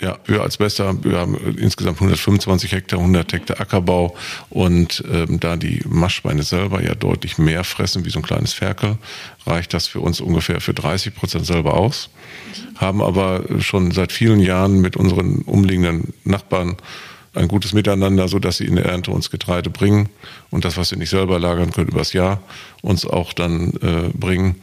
Ja, 0.00 0.16
wir 0.26 0.42
als 0.42 0.58
Bester, 0.58 0.94
wir 1.02 1.18
haben 1.18 1.34
insgesamt 1.58 1.96
125 1.96 2.70
Hektar, 2.70 3.00
100 3.00 3.32
Hektar 3.32 3.60
Ackerbau 3.60 4.14
und 4.48 5.02
ähm, 5.10 5.40
da 5.40 5.56
die 5.56 5.82
Maschweine 5.88 6.44
selber 6.44 6.80
ja 6.80 6.94
deutlich 6.94 7.36
mehr 7.36 7.64
fressen 7.64 8.04
wie 8.04 8.10
so 8.10 8.20
ein 8.20 8.22
kleines 8.22 8.52
Ferkel, 8.52 8.96
reicht 9.44 9.74
das 9.74 9.88
für 9.88 9.98
uns 9.98 10.20
ungefähr 10.20 10.60
für 10.60 10.72
30 10.72 11.16
Prozent 11.16 11.46
selber 11.46 11.74
aus. 11.74 12.10
Haben 12.76 13.02
aber 13.02 13.42
schon 13.58 13.90
seit 13.90 14.12
vielen 14.12 14.38
Jahren 14.38 14.80
mit 14.80 14.96
unseren 14.96 15.42
umliegenden 15.42 16.14
Nachbarn 16.22 16.76
ein 17.38 17.48
gutes 17.48 17.72
Miteinander, 17.72 18.28
so 18.28 18.38
dass 18.38 18.58
sie 18.58 18.66
in 18.66 18.76
der 18.76 18.86
Ernte 18.86 19.10
uns 19.10 19.30
Getreide 19.30 19.70
bringen 19.70 20.08
und 20.50 20.64
das, 20.64 20.76
was 20.76 20.90
wir 20.90 20.98
nicht 20.98 21.10
selber 21.10 21.38
lagern 21.38 21.72
können, 21.72 21.88
übers 21.88 22.12
Jahr 22.12 22.40
uns 22.82 23.06
auch 23.06 23.32
dann 23.32 23.72
äh, 23.80 24.10
bringen, 24.12 24.56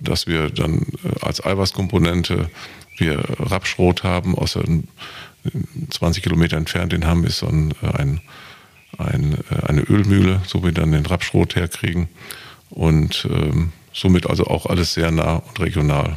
dass 0.00 0.26
wir 0.26 0.50
dann 0.50 0.86
äh, 1.04 1.24
als 1.24 1.44
Eiweißkomponente 1.44 2.50
wir 2.98 3.22
Rapschrot 3.38 4.02
haben, 4.02 4.36
aus 4.36 4.58
20 5.90 6.22
Kilometer 6.22 6.56
entfernt 6.56 6.92
in 6.92 7.06
Hamm 7.06 7.24
ist 7.24 7.38
so 7.38 7.46
ein, 7.46 7.74
ein, 7.80 8.20
ein, 8.98 9.38
eine 9.66 9.80
Ölmühle, 9.82 10.40
so 10.46 10.62
wir 10.62 10.72
dann 10.72 10.92
den 10.92 11.06
Rapschrot 11.06 11.56
herkriegen 11.56 12.08
und 12.70 13.26
ähm, 13.30 13.72
somit 13.92 14.28
also 14.28 14.46
auch 14.46 14.66
alles 14.66 14.94
sehr 14.94 15.10
nah 15.10 15.36
und 15.36 15.60
regional. 15.60 16.16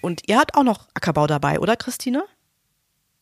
Und 0.00 0.22
ihr 0.26 0.38
habt 0.38 0.54
auch 0.54 0.62
noch 0.62 0.86
Ackerbau 0.94 1.26
dabei, 1.26 1.58
oder 1.58 1.76
Christine? 1.76 2.24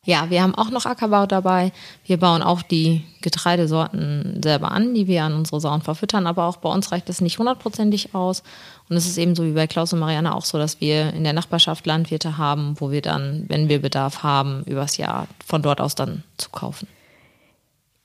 Ja, 0.06 0.28
wir 0.28 0.42
haben 0.42 0.54
auch 0.54 0.70
noch 0.70 0.84
Ackerbau 0.84 1.24
dabei. 1.24 1.72
Wir 2.04 2.18
bauen 2.18 2.42
auch 2.42 2.60
die 2.60 3.04
Getreidesorten 3.22 4.40
selber 4.42 4.70
an, 4.70 4.94
die 4.94 5.06
wir 5.06 5.24
an 5.24 5.34
unsere 5.34 5.60
Sauen 5.60 5.80
verfüttern. 5.80 6.26
Aber 6.26 6.44
auch 6.44 6.58
bei 6.58 6.68
uns 6.68 6.92
reicht 6.92 7.08
das 7.08 7.22
nicht 7.22 7.38
hundertprozentig 7.38 8.14
aus. 8.14 8.42
Und 8.90 8.96
es 8.96 9.06
ist 9.06 9.16
eben 9.16 9.34
so 9.34 9.44
wie 9.44 9.52
bei 9.52 9.66
Klaus 9.66 9.94
und 9.94 10.00
Marianne 10.00 10.34
auch 10.34 10.44
so, 10.44 10.58
dass 10.58 10.80
wir 10.82 11.14
in 11.14 11.24
der 11.24 11.32
Nachbarschaft 11.32 11.86
Landwirte 11.86 12.36
haben, 12.36 12.74
wo 12.78 12.90
wir 12.90 13.00
dann, 13.00 13.46
wenn 13.48 13.70
wir 13.70 13.80
Bedarf 13.80 14.22
haben, 14.22 14.62
übers 14.64 14.98
Jahr 14.98 15.26
von 15.44 15.62
dort 15.62 15.80
aus 15.80 15.94
dann 15.94 16.22
zu 16.36 16.50
kaufen. 16.50 16.86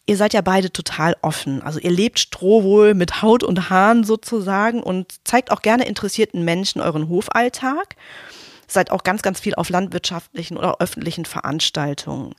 Ihr 0.06 0.16
seid 0.16 0.34
ja 0.34 0.42
beide 0.42 0.72
total 0.72 1.18
offen. 1.22 1.62
Also 1.62 1.80
ihr 1.80 1.92
lebt 1.92 2.18
Strohwohl 2.18 2.94
mit 2.94 3.22
Haut 3.22 3.44
und 3.44 3.70
Haaren 3.70 4.06
sozusagen 4.06 4.82
und 4.82 5.14
zeigt 5.26 5.52
auch 5.52 5.62
gerne 5.62 5.86
interessierten 5.86 6.46
Menschen 6.46 6.82
euren 6.82 7.10
Hofalltag 7.10 7.96
seid 8.72 8.92
auch 8.92 9.04
ganz, 9.04 9.22
ganz 9.22 9.40
viel 9.40 9.56
auf 9.56 9.70
landwirtschaftlichen 9.70 10.58
oder 10.58 10.78
öffentlichen 10.80 11.26
Veranstaltungen. 11.26 12.34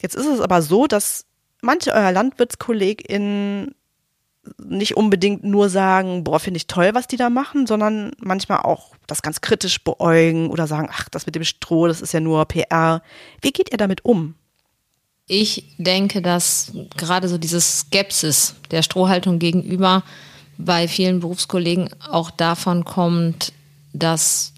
Jetzt 0.00 0.14
ist 0.14 0.26
es 0.26 0.40
aber 0.40 0.62
so, 0.62 0.86
dass 0.86 1.24
manche 1.60 1.92
eurer 1.92 2.12
LandwirtskollegInnen 2.12 3.74
nicht 4.58 4.96
unbedingt 4.96 5.44
nur 5.44 5.68
sagen, 5.68 6.24
boah, 6.24 6.38
finde 6.38 6.58
ich 6.58 6.66
toll, 6.66 6.90
was 6.92 7.06
die 7.06 7.16
da 7.16 7.30
machen, 7.30 7.66
sondern 7.66 8.12
manchmal 8.18 8.60
auch 8.60 8.94
das 9.06 9.22
ganz 9.22 9.40
kritisch 9.40 9.82
beäugen 9.82 10.50
oder 10.50 10.66
sagen, 10.66 10.88
ach, 10.92 11.08
das 11.08 11.26
mit 11.26 11.34
dem 11.34 11.44
Stroh, 11.44 11.86
das 11.86 12.00
ist 12.00 12.12
ja 12.12 12.20
nur 12.20 12.44
PR. 12.44 13.02
Wie 13.40 13.52
geht 13.52 13.70
ihr 13.72 13.78
damit 13.78 14.04
um? 14.04 14.34
Ich 15.26 15.74
denke, 15.78 16.20
dass 16.20 16.72
gerade 16.96 17.28
so 17.28 17.38
diese 17.38 17.60
Skepsis 17.60 18.56
der 18.70 18.82
Strohhaltung 18.82 19.38
gegenüber 19.38 20.02
bei 20.58 20.86
vielen 20.86 21.20
Berufskollegen 21.20 21.88
auch 22.10 22.30
davon 22.30 22.84
kommt, 22.84 23.52
dass 23.92 24.53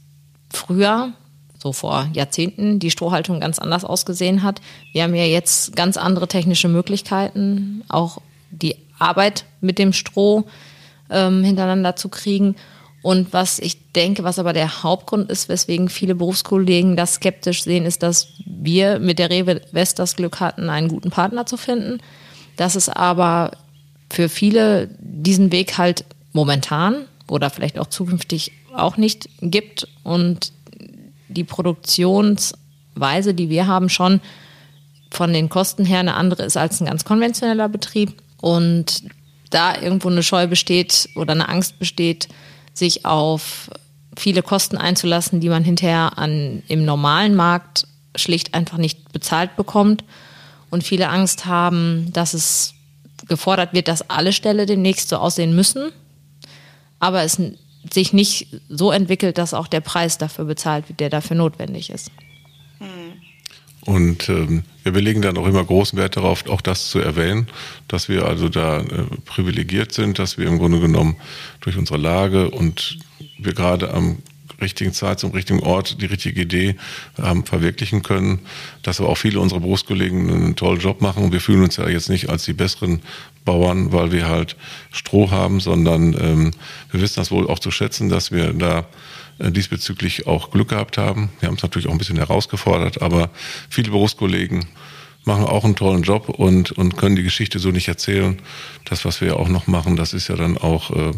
früher, 0.56 1.12
so 1.58 1.72
vor 1.72 2.08
Jahrzehnten, 2.12 2.78
die 2.78 2.90
Strohhaltung 2.90 3.40
ganz 3.40 3.58
anders 3.58 3.84
ausgesehen 3.84 4.42
hat. 4.42 4.60
Wir 4.92 5.02
haben 5.02 5.14
ja 5.14 5.24
jetzt 5.24 5.74
ganz 5.74 5.96
andere 5.96 6.28
technische 6.28 6.68
Möglichkeiten, 6.68 7.84
auch 7.88 8.18
die 8.50 8.76
Arbeit 8.98 9.44
mit 9.60 9.78
dem 9.78 9.92
Stroh 9.92 10.44
ähm, 11.10 11.44
hintereinander 11.44 11.96
zu 11.96 12.08
kriegen. 12.08 12.56
Und 13.02 13.32
was 13.32 13.58
ich 13.58 13.92
denke, 13.92 14.24
was 14.24 14.38
aber 14.38 14.52
der 14.52 14.82
Hauptgrund 14.82 15.30
ist, 15.30 15.48
weswegen 15.48 15.88
viele 15.88 16.14
Berufskollegen 16.14 16.96
das 16.96 17.14
skeptisch 17.14 17.62
sehen, 17.62 17.84
ist, 17.84 18.02
dass 18.02 18.28
wir 18.44 18.98
mit 18.98 19.18
der 19.18 19.30
Rewe 19.30 19.60
West 19.70 19.98
das 19.98 20.16
Glück 20.16 20.40
hatten, 20.40 20.68
einen 20.70 20.88
guten 20.88 21.10
Partner 21.10 21.46
zu 21.46 21.56
finden. 21.56 22.00
Dass 22.56 22.74
es 22.74 22.88
aber 22.88 23.52
für 24.10 24.28
viele 24.28 24.88
diesen 24.98 25.52
Weg 25.52 25.78
halt 25.78 26.04
momentan 26.32 27.04
oder 27.28 27.50
vielleicht 27.50 27.78
auch 27.78 27.86
zukünftig 27.86 28.52
auch 28.78 28.96
nicht 28.96 29.28
gibt. 29.40 29.88
Und 30.02 30.52
die 31.28 31.44
Produktionsweise, 31.44 33.34
die 33.34 33.48
wir 33.48 33.66
haben, 33.66 33.88
schon 33.88 34.20
von 35.10 35.32
den 35.32 35.48
Kosten 35.48 35.84
her 35.84 36.00
eine 36.00 36.14
andere 36.14 36.44
ist 36.44 36.56
als 36.56 36.80
ein 36.80 36.86
ganz 36.86 37.04
konventioneller 37.04 37.68
Betrieb. 37.68 38.14
Und 38.40 39.04
da 39.50 39.80
irgendwo 39.80 40.08
eine 40.08 40.22
Scheu 40.22 40.46
besteht 40.46 41.08
oder 41.14 41.32
eine 41.32 41.48
Angst 41.48 41.78
besteht, 41.78 42.28
sich 42.74 43.06
auf 43.06 43.70
viele 44.16 44.42
Kosten 44.42 44.76
einzulassen, 44.76 45.40
die 45.40 45.48
man 45.48 45.64
hinterher 45.64 46.18
an, 46.18 46.62
im 46.68 46.84
normalen 46.84 47.34
Markt 47.34 47.86
schlicht 48.14 48.54
einfach 48.54 48.78
nicht 48.78 49.12
bezahlt 49.12 49.56
bekommt. 49.56 50.04
Und 50.70 50.84
viele 50.84 51.08
Angst 51.08 51.46
haben, 51.46 52.12
dass 52.12 52.34
es 52.34 52.74
gefordert 53.28 53.72
wird, 53.72 53.88
dass 53.88 54.10
alle 54.10 54.32
Ställe 54.32 54.66
demnächst 54.66 55.08
so 55.08 55.16
aussehen 55.16 55.54
müssen, 55.54 55.90
aber 56.98 57.22
es 57.22 57.40
sich 57.92 58.12
nicht 58.12 58.48
so 58.68 58.90
entwickelt, 58.90 59.38
dass 59.38 59.54
auch 59.54 59.68
der 59.68 59.80
Preis 59.80 60.18
dafür 60.18 60.44
bezahlt 60.44 60.88
wird, 60.88 61.00
der 61.00 61.10
dafür 61.10 61.36
notwendig 61.36 61.90
ist. 61.90 62.10
Und 63.86 64.28
ähm, 64.28 64.64
wir 64.82 65.00
legen 65.00 65.22
dann 65.22 65.38
auch 65.38 65.46
immer 65.46 65.64
großen 65.64 65.96
Wert 65.96 66.16
darauf, 66.16 66.48
auch 66.48 66.60
das 66.60 66.90
zu 66.90 66.98
erwähnen, 66.98 67.46
dass 67.86 68.08
wir 68.08 68.26
also 68.26 68.48
da 68.48 68.80
äh, 68.80 68.84
privilegiert 69.24 69.92
sind, 69.92 70.18
dass 70.18 70.38
wir 70.38 70.46
im 70.46 70.58
Grunde 70.58 70.80
genommen 70.80 71.16
durch 71.60 71.76
unsere 71.76 71.98
Lage 71.98 72.50
und 72.50 72.98
wir 73.38 73.54
gerade 73.54 73.94
am 73.94 74.18
richtigen 74.60 74.92
Zeit 74.92 75.20
zum 75.20 75.32
richtigen 75.32 75.60
Ort 75.60 76.00
die 76.00 76.06
richtige 76.06 76.42
Idee 76.42 76.76
haben 77.20 77.44
verwirklichen 77.44 78.02
können, 78.02 78.40
dass 78.82 79.00
aber 79.00 79.10
auch 79.10 79.18
viele 79.18 79.40
unserer 79.40 79.60
Berufskollegen 79.60 80.30
einen 80.30 80.56
tollen 80.56 80.80
Job 80.80 81.00
machen. 81.00 81.32
Wir 81.32 81.40
fühlen 81.40 81.62
uns 81.62 81.76
ja 81.76 81.88
jetzt 81.88 82.08
nicht 82.08 82.28
als 82.28 82.44
die 82.44 82.52
besseren 82.52 83.00
Bauern, 83.44 83.92
weil 83.92 84.12
wir 84.12 84.28
halt 84.28 84.56
Stroh 84.90 85.30
haben, 85.30 85.60
sondern 85.60 86.14
ähm, 86.14 86.50
wir 86.90 87.00
wissen 87.00 87.16
das 87.16 87.30
wohl 87.30 87.48
auch 87.48 87.58
zu 87.58 87.70
schätzen, 87.70 88.08
dass 88.08 88.32
wir 88.32 88.52
da 88.52 88.86
äh, 89.38 89.50
diesbezüglich 89.50 90.26
auch 90.26 90.50
Glück 90.50 90.68
gehabt 90.68 90.98
haben. 90.98 91.30
Wir 91.40 91.48
haben 91.48 91.56
es 91.56 91.62
natürlich 91.62 91.88
auch 91.88 91.92
ein 91.92 91.98
bisschen 91.98 92.16
herausgefordert, 92.16 93.02
aber 93.02 93.30
viele 93.68 93.90
Berufskollegen 93.90 94.66
machen 95.24 95.44
auch 95.44 95.64
einen 95.64 95.76
tollen 95.76 96.02
Job 96.02 96.28
und, 96.28 96.72
und 96.72 96.96
können 96.96 97.16
die 97.16 97.22
Geschichte 97.22 97.58
so 97.58 97.70
nicht 97.70 97.88
erzählen. 97.88 98.40
Das, 98.84 99.04
was 99.04 99.20
wir 99.20 99.38
auch 99.38 99.48
noch 99.48 99.66
machen, 99.66 99.96
das 99.96 100.14
ist 100.14 100.28
ja 100.28 100.36
dann 100.36 100.56
auch 100.56 100.90
äh, 100.90 101.12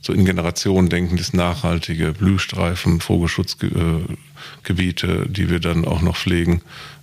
so 0.00 0.12
in 0.12 0.24
Generationen 0.24 0.88
denken, 0.88 1.16
das 1.16 1.32
nachhaltige 1.32 2.12
Blühstreifen, 2.12 3.00
Vogelschutzgebiete, 3.00 5.26
die 5.28 5.50
wir 5.50 5.60
dann 5.60 5.84
auch 5.84 6.02
noch 6.02 6.16
pflegen. 6.16 6.62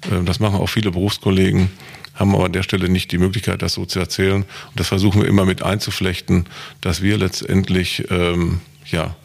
Äh, 0.10 0.24
das 0.24 0.40
machen 0.40 0.60
auch 0.60 0.68
viele 0.68 0.92
Berufskollegen, 0.92 1.70
haben 2.14 2.36
aber 2.36 2.46
an 2.46 2.54
der 2.54 2.64
Stelle 2.64 2.90
nicht 2.90 3.12
die 3.12 3.18
Möglichkeit, 3.18 3.62
das 3.62 3.74
so 3.74 3.86
zu 3.86 4.00
erzählen. 4.00 4.44
Und 4.44 4.80
das 4.80 4.88
versuchen 4.88 5.22
wir 5.22 5.28
immer 5.28 5.46
mit 5.46 5.64
einzuflechten, 5.64 6.46
dass 6.82 7.02
wir 7.02 7.18
letztendlich 7.18 8.06
ähm, 8.10 8.62
ja, 8.86 9.16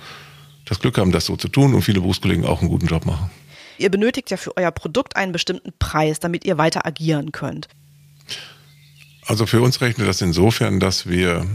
das 0.64 0.80
Glück 0.80 0.98
haben, 0.98 1.12
das 1.12 1.26
so 1.26 1.36
zu 1.36 1.48
tun 1.48 1.74
und 1.74 1.82
viele 1.82 2.00
Berufskollegen 2.00 2.44
auch 2.44 2.60
einen 2.60 2.70
guten 2.70 2.86
Job 2.86 3.06
machen. 3.06 3.30
Ihr 3.78 3.90
benötigt 3.90 4.30
ja 4.30 4.36
für 4.36 4.56
euer 4.56 4.72
Produkt 4.72 5.16
einen 5.16 5.32
bestimmten 5.32 5.72
Preis, 5.78 6.18
damit 6.18 6.44
ihr 6.44 6.58
weiter 6.58 6.84
agieren 6.84 7.32
könnt. 7.32 7.68
Also 9.24 9.46
für 9.46 9.60
uns 9.60 9.80
rechnet 9.80 10.08
das 10.08 10.20
insofern, 10.20 10.80
dass 10.80 11.08
wir 11.08 11.46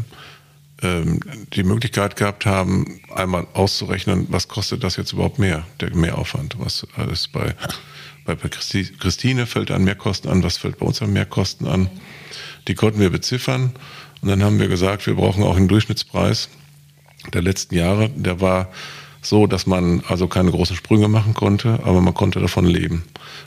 ähm, 0.83 1.19
die 1.53 1.63
Möglichkeit 1.63 2.15
gehabt 2.15 2.45
haben, 2.45 2.99
einmal 3.13 3.47
auszurechnen, 3.53 4.27
was 4.29 4.47
kostet 4.47 4.83
das 4.83 4.97
jetzt 4.97 5.13
überhaupt 5.13 5.39
mehr, 5.39 5.65
der 5.79 5.95
Mehraufwand, 5.95 6.55
was 6.59 6.85
alles 6.95 7.27
bei, 7.27 7.55
bei 8.25 8.35
Christine 8.35 9.45
fällt 9.45 9.71
an 9.71 9.83
Mehrkosten 9.83 10.29
an, 10.29 10.43
was 10.43 10.57
fällt 10.57 10.79
bei 10.79 10.85
uns 10.85 11.01
an 11.01 11.13
Mehrkosten 11.13 11.67
an. 11.67 11.89
Die 12.67 12.75
konnten 12.75 12.99
wir 12.99 13.09
beziffern 13.09 13.71
und 14.21 14.29
dann 14.29 14.43
haben 14.43 14.59
wir 14.59 14.67
gesagt, 14.67 15.07
wir 15.07 15.15
brauchen 15.15 15.43
auch 15.43 15.57
einen 15.57 15.67
Durchschnittspreis 15.67 16.49
der 17.33 17.41
letzten 17.41 17.75
Jahre. 17.75 18.09
Der 18.09 18.41
war 18.41 18.69
so, 19.21 19.47
dass 19.47 19.65
man 19.65 20.03
also 20.07 20.27
keine 20.27 20.51
großen 20.51 20.75
Sprünge 20.75 21.07
machen 21.07 21.33
konnte, 21.33 21.79
aber 21.83 22.01
man 22.01 22.13
konnte 22.13 22.39
davon 22.39 22.65
leben. 22.65 23.03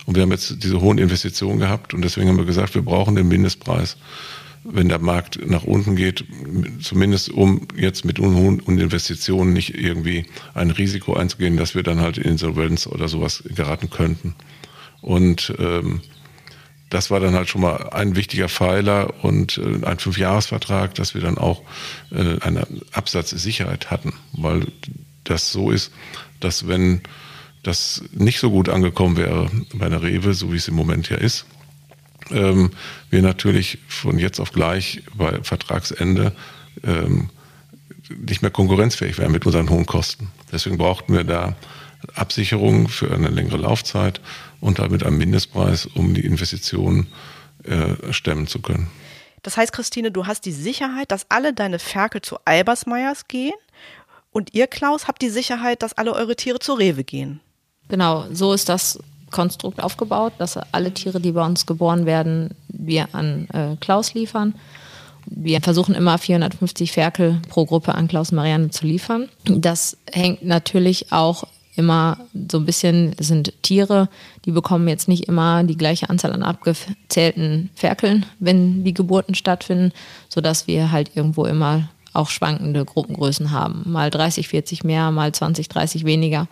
Und 0.07 0.15
wir 0.17 0.23
haben 0.23 0.33
jetzt 0.33 0.63
diese 0.63 0.81
hohen 0.81 0.99
Investitionen 0.99 1.59
gehabt 1.59 1.93
und 1.93 2.03
deswegen 2.03 2.29
haben 2.29 2.39
wir 2.39 2.45
gesagt, 2.47 2.75
wir 2.75 2.83
brauchen 2.83 3.15
den 3.15 3.29
Mindestpreis 3.29 3.97
wenn 4.69 4.89
der 4.89 4.99
Markt 4.99 5.39
nach 5.47 5.65
unten 5.65 5.97
geht, 5.97 6.25
zumindest 6.81 7.31
um 7.31 7.69
jetzt 7.77 8.05
mit 8.05 8.19
hohen 8.19 8.61
Investitionen 8.61 9.53
nicht 9.53 9.75
irgendwie 9.75 10.27
ein 10.55 10.71
Risiko 10.71 11.15
einzugehen, 11.15 11.57
dass 11.57 11.75
wir 11.75 11.83
dann 11.83 12.01
halt 12.01 12.19
in 12.19 12.33
Insolvenz 12.33 12.87
oder 12.87 13.09
sowas 13.09 13.45
geraten 13.55 13.91
könnten. 13.91 14.35
Und 15.01 15.55
ähm, 15.59 16.01
das 16.91 17.11
war 17.11 17.21
dann 17.21 17.35
halt 17.35 17.49
schon 17.49 17.61
mal 17.61 17.91
ein 17.91 18.17
wichtiger 18.17 18.49
Pfeiler 18.49 19.25
und 19.25 19.59
äh, 19.59 19.85
ein 19.85 19.99
Fünfjahresvertrag, 19.99 20.95
dass 20.95 21.15
wir 21.15 21.21
dann 21.21 21.39
auch 21.39 21.63
äh, 22.11 22.41
eine 22.41 22.67
Absatzsicherheit 22.93 23.91
hatten, 23.91 24.13
weil 24.33 24.67
das 25.25 25.53
so 25.53 25.71
ist, 25.71 25.93
dass 26.41 26.69
wenn 26.69 27.03
das 27.63 28.05
nicht 28.13 28.39
so 28.39 28.51
gut 28.51 28.69
angekommen 28.69 29.17
wäre 29.17 29.51
bei 29.75 29.89
der 29.89 30.03
Rewe, 30.03 30.35
so 30.35 30.53
wie 30.53 30.57
es 30.57 30.69
im 30.69 30.75
Moment 30.75 31.09
ja 31.09 31.17
ist, 31.17 31.47
ähm, 32.31 32.71
wir 33.11 33.23
natürlich 33.23 33.79
von 33.89 34.19
jetzt 34.19 34.41
auf 34.41 34.53
gleich 34.53 35.03
bei 35.15 35.43
Vertragsende 35.43 36.33
ähm, 36.85 37.31
nicht 38.09 38.43
mehr 38.43 38.51
konkurrenzfähig 38.51 39.19
wären 39.19 39.33
mit 39.33 39.47
unseren 39.47 39.71
hohen 39.71 39.87
Kosten. 39.87 40.31
Deswegen 40.53 40.79
brauchten 40.79 41.13
wir 41.13 41.25
da 41.25 41.57
Absicherung 42.15 42.89
für 42.89 43.13
eine 43.13 43.29
längere 43.29 43.57
Laufzeit 43.57 44.21
und 44.61 44.79
damit 44.79 45.05
einen 45.05 45.19
Mindestpreis, 45.19 45.87
um 45.87 46.15
die 46.15 46.25
Investitionen 46.25 47.09
äh, 47.65 48.13
stemmen 48.13 48.47
zu 48.47 48.61
können. 48.61 48.91
Das 49.43 49.57
heißt, 49.57 49.73
Christine, 49.73 50.11
du 50.11 50.27
hast 50.27 50.45
die 50.45 50.53
Sicherheit, 50.53 51.13
dass 51.13 51.27
alle 51.31 51.53
deine 51.53 51.79
Ferkel 51.79 52.21
zu 52.23 52.37
Albersmeyers 52.45 53.29
gehen 53.29 53.55
und 54.31 54.55
ihr, 54.55 54.67
Klaus, 54.67 55.09
habt 55.09 55.23
die 55.23 55.31
Sicherheit, 55.31 55.83
dass 55.83 55.95
alle 55.95 56.15
eure 56.15 56.37
Tiere 56.37 56.59
zu 56.59 56.75
Rewe 56.75 57.05
gehen. 57.05 57.41
Genau, 57.89 58.27
so 58.33 58.53
ist 58.53 58.69
das 58.69 58.99
Konstrukt 59.31 59.83
aufgebaut, 59.83 60.33
dass 60.39 60.57
alle 60.57 60.93
Tiere, 60.93 61.21
die 61.21 61.33
bei 61.33 61.45
uns 61.45 61.67
geboren 61.67 62.07
werden, 62.07 62.51
wir 62.69 63.09
an 63.13 63.49
äh, 63.53 63.77
Klaus 63.81 64.15
liefern. 64.15 64.55
Wir 65.27 65.61
versuchen 65.61 65.95
immer 65.95 66.19
450 66.19 66.93
Ferkel 66.93 67.41
pro 67.49 67.65
Gruppe 67.67 67.95
an 67.95 68.07
Klaus 68.07 68.31
und 68.31 68.37
Marianne 68.37 68.71
zu 68.71 68.87
liefern. 68.87 69.29
Das 69.45 69.97
hängt 70.13 70.45
natürlich 70.45 71.13
auch 71.13 71.45
immer 71.75 72.19
so 72.51 72.59
ein 72.59 72.65
bisschen, 72.65 73.15
das 73.17 73.27
sind 73.27 73.53
Tiere, 73.63 74.09
die 74.45 74.53
bekommen 74.53 74.89
jetzt 74.89 75.09
nicht 75.09 75.29
immer 75.29 75.63
die 75.65 75.77
gleiche 75.77 76.09
Anzahl 76.09 76.33
an 76.33 76.43
abgezählten 76.43 77.71
Ferkeln, 77.75 78.25
wenn 78.39 78.83
die 78.85 78.95
Geburten 78.95 79.35
stattfinden, 79.35 79.93
sodass 80.29 80.67
wir 80.67 80.91
halt 80.91 81.11
irgendwo 81.15 81.45
immer 81.45 81.89
auch 82.15 82.31
schwankende 82.31 82.85
Gruppengrößen 82.85 83.51
haben. 83.51 83.83
Mal 83.85 84.11
30, 84.11 84.49
40 84.49 84.85
mehr, 84.85 85.11
mal 85.11 85.33
20, 85.33 85.69
30 85.69 86.05
weniger. 86.05 86.49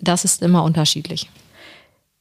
Das 0.00 0.24
ist 0.24 0.42
immer 0.42 0.62
unterschiedlich. 0.62 1.28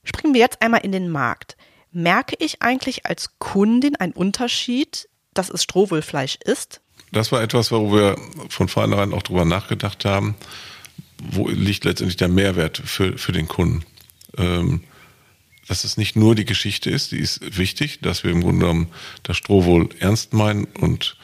Springen 0.06 0.34
wir 0.34 0.42
jetzt 0.42 0.62
einmal 0.62 0.82
in 0.82 0.92
den 0.92 1.10
Markt. 1.10 1.58
Merke 1.92 2.36
ich 2.40 2.62
eigentlich 2.62 3.06
als 3.06 3.38
Kundin 3.40 3.96
einen 3.98 4.14
Unterschied, 4.14 5.10
dass 5.34 5.50
es 5.50 5.64
Strohwohlfleisch 5.64 6.38
ist? 6.44 6.82
Das 7.12 7.32
war 7.32 7.42
etwas, 7.42 7.72
wo 7.72 7.92
wir 7.92 8.18
von 8.50 8.68
vornherein 8.68 9.14
auch 9.14 9.24
drüber 9.24 9.46
nachgedacht 9.46 10.06
haben 10.06 10.36
wo 11.18 11.48
liegt 11.48 11.86
letztendlich 11.86 12.18
der 12.18 12.28
Mehrwert 12.28 12.82
für, 12.84 13.18
für 13.18 13.32
den 13.32 13.48
Kunden? 13.48 13.84
Ähm, 14.38 14.82
dass 15.68 15.84
es 15.84 15.98
nicht 15.98 16.16
nur 16.16 16.36
die 16.36 16.46
Geschichte 16.46 16.92
ist, 16.92 17.12
die 17.12 17.18
ist 17.18 17.58
wichtig, 17.58 18.00
dass 18.02 18.24
wir 18.24 18.32
im 18.32 18.42
Grunde 18.42 18.60
genommen 18.60 18.88
das 19.24 19.38
Strohwohl 19.38 19.90
ernst 20.00 20.34
meinen 20.34 20.66
und 20.66 21.18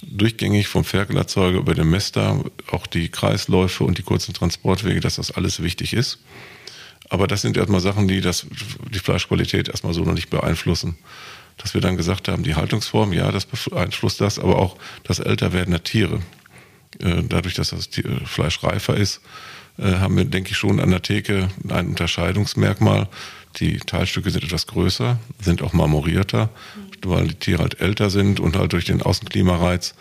durchgängig 0.00 0.66
vom 0.68 0.82
Ferkelerzeuger 0.82 1.58
über 1.58 1.74
den 1.74 1.90
Mester, 1.90 2.42
auch 2.70 2.86
die 2.86 3.10
Kreisläufe 3.10 3.84
und 3.84 3.98
die 3.98 4.02
kurzen 4.02 4.32
Transportwege, 4.32 5.00
dass 5.00 5.16
das 5.16 5.30
alles 5.30 5.62
wichtig 5.62 5.92
ist. 5.92 6.20
Aber 7.12 7.26
das 7.26 7.42
sind 7.42 7.58
erstmal 7.58 7.80
Sachen, 7.80 8.08
die 8.08 8.22
das, 8.22 8.46
die 8.90 8.98
Fleischqualität 8.98 9.68
erstmal 9.68 9.92
so 9.92 10.02
noch 10.02 10.14
nicht 10.14 10.30
beeinflussen. 10.30 10.96
Dass 11.58 11.74
wir 11.74 11.82
dann 11.82 11.98
gesagt 11.98 12.26
haben, 12.26 12.42
die 12.42 12.54
Haltungsform, 12.54 13.12
ja, 13.12 13.30
das 13.30 13.44
beeinflusst 13.44 14.22
das, 14.22 14.38
aber 14.38 14.58
auch 14.58 14.78
das 15.04 15.18
Älterwerden 15.18 15.72
der 15.72 15.82
Tiere. 15.82 16.20
Äh, 17.00 17.22
dadurch, 17.28 17.52
dass 17.52 17.68
das 17.68 17.90
Fleisch 18.24 18.64
reifer 18.64 18.96
ist, 18.96 19.20
äh, 19.76 19.96
haben 19.96 20.16
wir, 20.16 20.24
denke 20.24 20.52
ich, 20.52 20.56
schon 20.56 20.80
an 20.80 20.88
der 20.88 21.02
Theke 21.02 21.48
ein 21.68 21.88
Unterscheidungsmerkmal. 21.88 23.10
Die 23.58 23.76
Teilstücke 23.76 24.30
sind 24.30 24.44
etwas 24.44 24.66
größer, 24.66 25.18
sind 25.38 25.60
auch 25.60 25.74
marmorierter, 25.74 26.48
weil 27.02 27.28
die 27.28 27.34
Tiere 27.34 27.60
halt 27.60 27.78
älter 27.82 28.08
sind 28.08 28.40
und 28.40 28.56
halt 28.56 28.72
durch 28.72 28.86
den 28.86 29.02
Außenklimareiz 29.02 29.94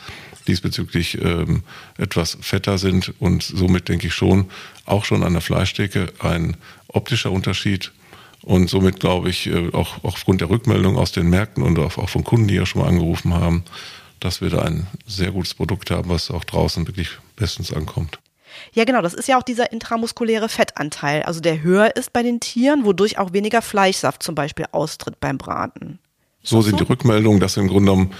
diesbezüglich 0.47 1.21
ähm, 1.21 1.63
etwas 1.97 2.37
fetter 2.41 2.77
sind 2.77 3.13
und 3.19 3.43
somit 3.43 3.89
denke 3.89 4.07
ich 4.07 4.13
schon 4.13 4.49
auch 4.91 5.05
schon 5.05 5.23
an 5.23 5.33
der 5.33 5.41
Fleischtheke 5.41 6.11
ein 6.19 6.57
optischer 6.87 7.31
Unterschied 7.31 7.91
und 8.43 8.69
somit 8.69 8.99
glaube 8.99 9.29
ich 9.29 9.47
äh, 9.47 9.69
auch, 9.73 10.03
auch 10.03 10.13
aufgrund 10.13 10.41
der 10.41 10.49
Rückmeldung 10.49 10.97
aus 10.97 11.11
den 11.11 11.29
Märkten 11.29 11.63
und 11.63 11.77
auch, 11.79 11.97
auch 11.97 12.09
von 12.09 12.23
Kunden, 12.23 12.47
die 12.47 12.55
ja 12.55 12.65
schon 12.65 12.81
mal 12.81 12.87
angerufen 12.87 13.33
haben, 13.33 13.63
dass 14.19 14.41
wir 14.41 14.49
da 14.49 14.63
ein 14.63 14.87
sehr 15.07 15.31
gutes 15.31 15.53
Produkt 15.53 15.91
haben, 15.91 16.09
was 16.09 16.31
auch 16.31 16.43
draußen 16.43 16.87
wirklich 16.87 17.09
bestens 17.35 17.73
ankommt. 17.73 18.19
Ja, 18.73 18.83
genau, 18.83 19.01
das 19.01 19.13
ist 19.13 19.27
ja 19.27 19.37
auch 19.37 19.43
dieser 19.43 19.71
intramuskuläre 19.71 20.49
Fettanteil, 20.49 21.23
also 21.23 21.39
der 21.39 21.61
höher 21.61 21.95
ist 21.95 22.11
bei 22.13 22.21
den 22.21 22.39
Tieren, 22.39 22.85
wodurch 22.85 23.17
auch 23.17 23.33
weniger 23.33 23.61
Fleischsaft 23.61 24.21
zum 24.21 24.35
Beispiel 24.35 24.65
austritt 24.71 25.19
beim 25.19 25.37
Braten. 25.37 25.99
so 26.43 26.61
sind 26.61 26.77
so? 26.77 26.83
die 26.83 26.89
Rückmeldungen, 26.89 27.39
dass 27.39 27.57
im 27.57 27.67
Grunde 27.67 27.91
genommen, 27.91 28.13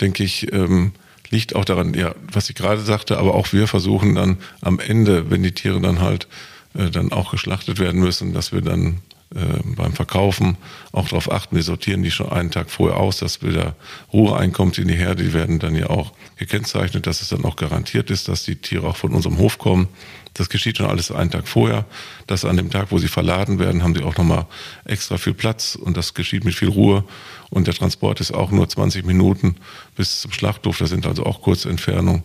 denke 0.00 0.24
ich, 0.24 0.52
ähm, 0.52 0.92
liegt 1.30 1.54
auch 1.54 1.64
daran, 1.64 1.94
ja, 1.94 2.14
was 2.32 2.48
ich 2.50 2.56
gerade 2.56 2.80
sagte, 2.80 3.18
aber 3.18 3.34
auch 3.34 3.52
wir 3.52 3.66
versuchen 3.66 4.14
dann 4.14 4.38
am 4.60 4.78
Ende, 4.78 5.30
wenn 5.30 5.42
die 5.42 5.52
Tiere 5.52 5.80
dann 5.80 6.00
halt 6.00 6.28
äh, 6.74 6.90
dann 6.90 7.12
auch 7.12 7.30
geschlachtet 7.30 7.78
werden 7.78 8.00
müssen, 8.00 8.32
dass 8.32 8.52
wir 8.52 8.60
dann 8.60 9.00
äh, 9.34 9.38
beim 9.64 9.92
Verkaufen 9.92 10.56
auch 10.92 11.08
darauf 11.08 11.30
achten, 11.32 11.56
wir 11.56 11.62
sortieren 11.64 12.02
die 12.04 12.12
schon 12.12 12.30
einen 12.30 12.52
Tag 12.52 12.70
vorher 12.70 12.98
aus, 12.98 13.18
dass 13.18 13.42
wieder 13.42 13.74
Ruhe 14.12 14.36
einkommt 14.36 14.78
in 14.78 14.86
die 14.86 14.94
Herde. 14.94 15.24
Die 15.24 15.32
werden 15.32 15.58
dann 15.58 15.74
ja 15.74 15.90
auch 15.90 16.12
gekennzeichnet, 16.36 17.06
dass 17.06 17.22
es 17.22 17.30
dann 17.30 17.44
auch 17.44 17.56
garantiert 17.56 18.10
ist, 18.10 18.28
dass 18.28 18.44
die 18.44 18.56
Tiere 18.56 18.86
auch 18.86 18.96
von 18.96 19.12
unserem 19.12 19.38
Hof 19.38 19.58
kommen. 19.58 19.88
Das 20.36 20.50
geschieht 20.50 20.76
schon 20.76 20.86
alles 20.86 21.10
einen 21.10 21.30
Tag 21.30 21.48
vorher. 21.48 21.86
Dass 22.26 22.44
an 22.44 22.58
dem 22.58 22.70
Tag, 22.70 22.88
wo 22.90 22.98
sie 22.98 23.08
verladen 23.08 23.58
werden, 23.58 23.82
haben 23.82 23.94
sie 23.94 24.02
auch 24.02 24.16
nochmal 24.18 24.46
extra 24.84 25.16
viel 25.16 25.32
Platz 25.32 25.76
und 25.76 25.96
das 25.96 26.12
geschieht 26.12 26.44
mit 26.44 26.54
viel 26.54 26.68
Ruhe. 26.68 27.04
Und 27.48 27.66
der 27.66 27.74
Transport 27.74 28.20
ist 28.20 28.32
auch 28.32 28.50
nur 28.50 28.68
20 28.68 29.06
Minuten 29.06 29.56
bis 29.96 30.20
zum 30.20 30.32
Schlachthof. 30.32 30.76
Das 30.78 30.90
sind 30.90 31.06
also 31.06 31.24
auch 31.24 31.40
kurze 31.40 31.70
Entfernungen. 31.70 32.22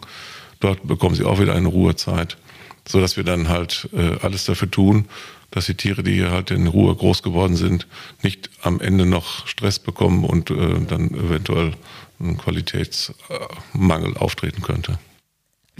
Dort 0.60 0.86
bekommen 0.86 1.15
sie 1.15 1.24
auch 1.24 1.39
wieder 1.39 1.56
eine 1.56 1.69
Ruhezeit, 1.69 2.38
so 2.86 3.00
dass 3.00 3.15
wir 3.15 3.24
dann 3.24 3.47
halt 3.47 3.88
äh, 3.93 4.17
alles 4.21 4.43
dafür 4.43 4.69
tun, 4.69 5.06
dass 5.50 5.65
die 5.67 5.76
Tiere, 5.76 6.04
die 6.04 6.13
hier 6.13 6.32
halt 6.32 6.52
in 6.52 6.67
Ruhe 6.67 6.93
groß 6.93 7.24
geworden 7.24 7.56
sind, 7.56 7.88
nicht 8.24 8.50
am 8.62 8.82
Ende 8.82 9.06
noch 9.06 9.47
Stress 9.47 9.80
bekommen 9.80 10.26
und 10.26 10.52
äh, 10.52 10.80
dann 10.86 11.12
eventuell 11.12 11.74
ein 12.19 12.38
Qualitätsmangel 12.38 14.17
auftreten 14.17 14.62
könnte. 14.62 15.00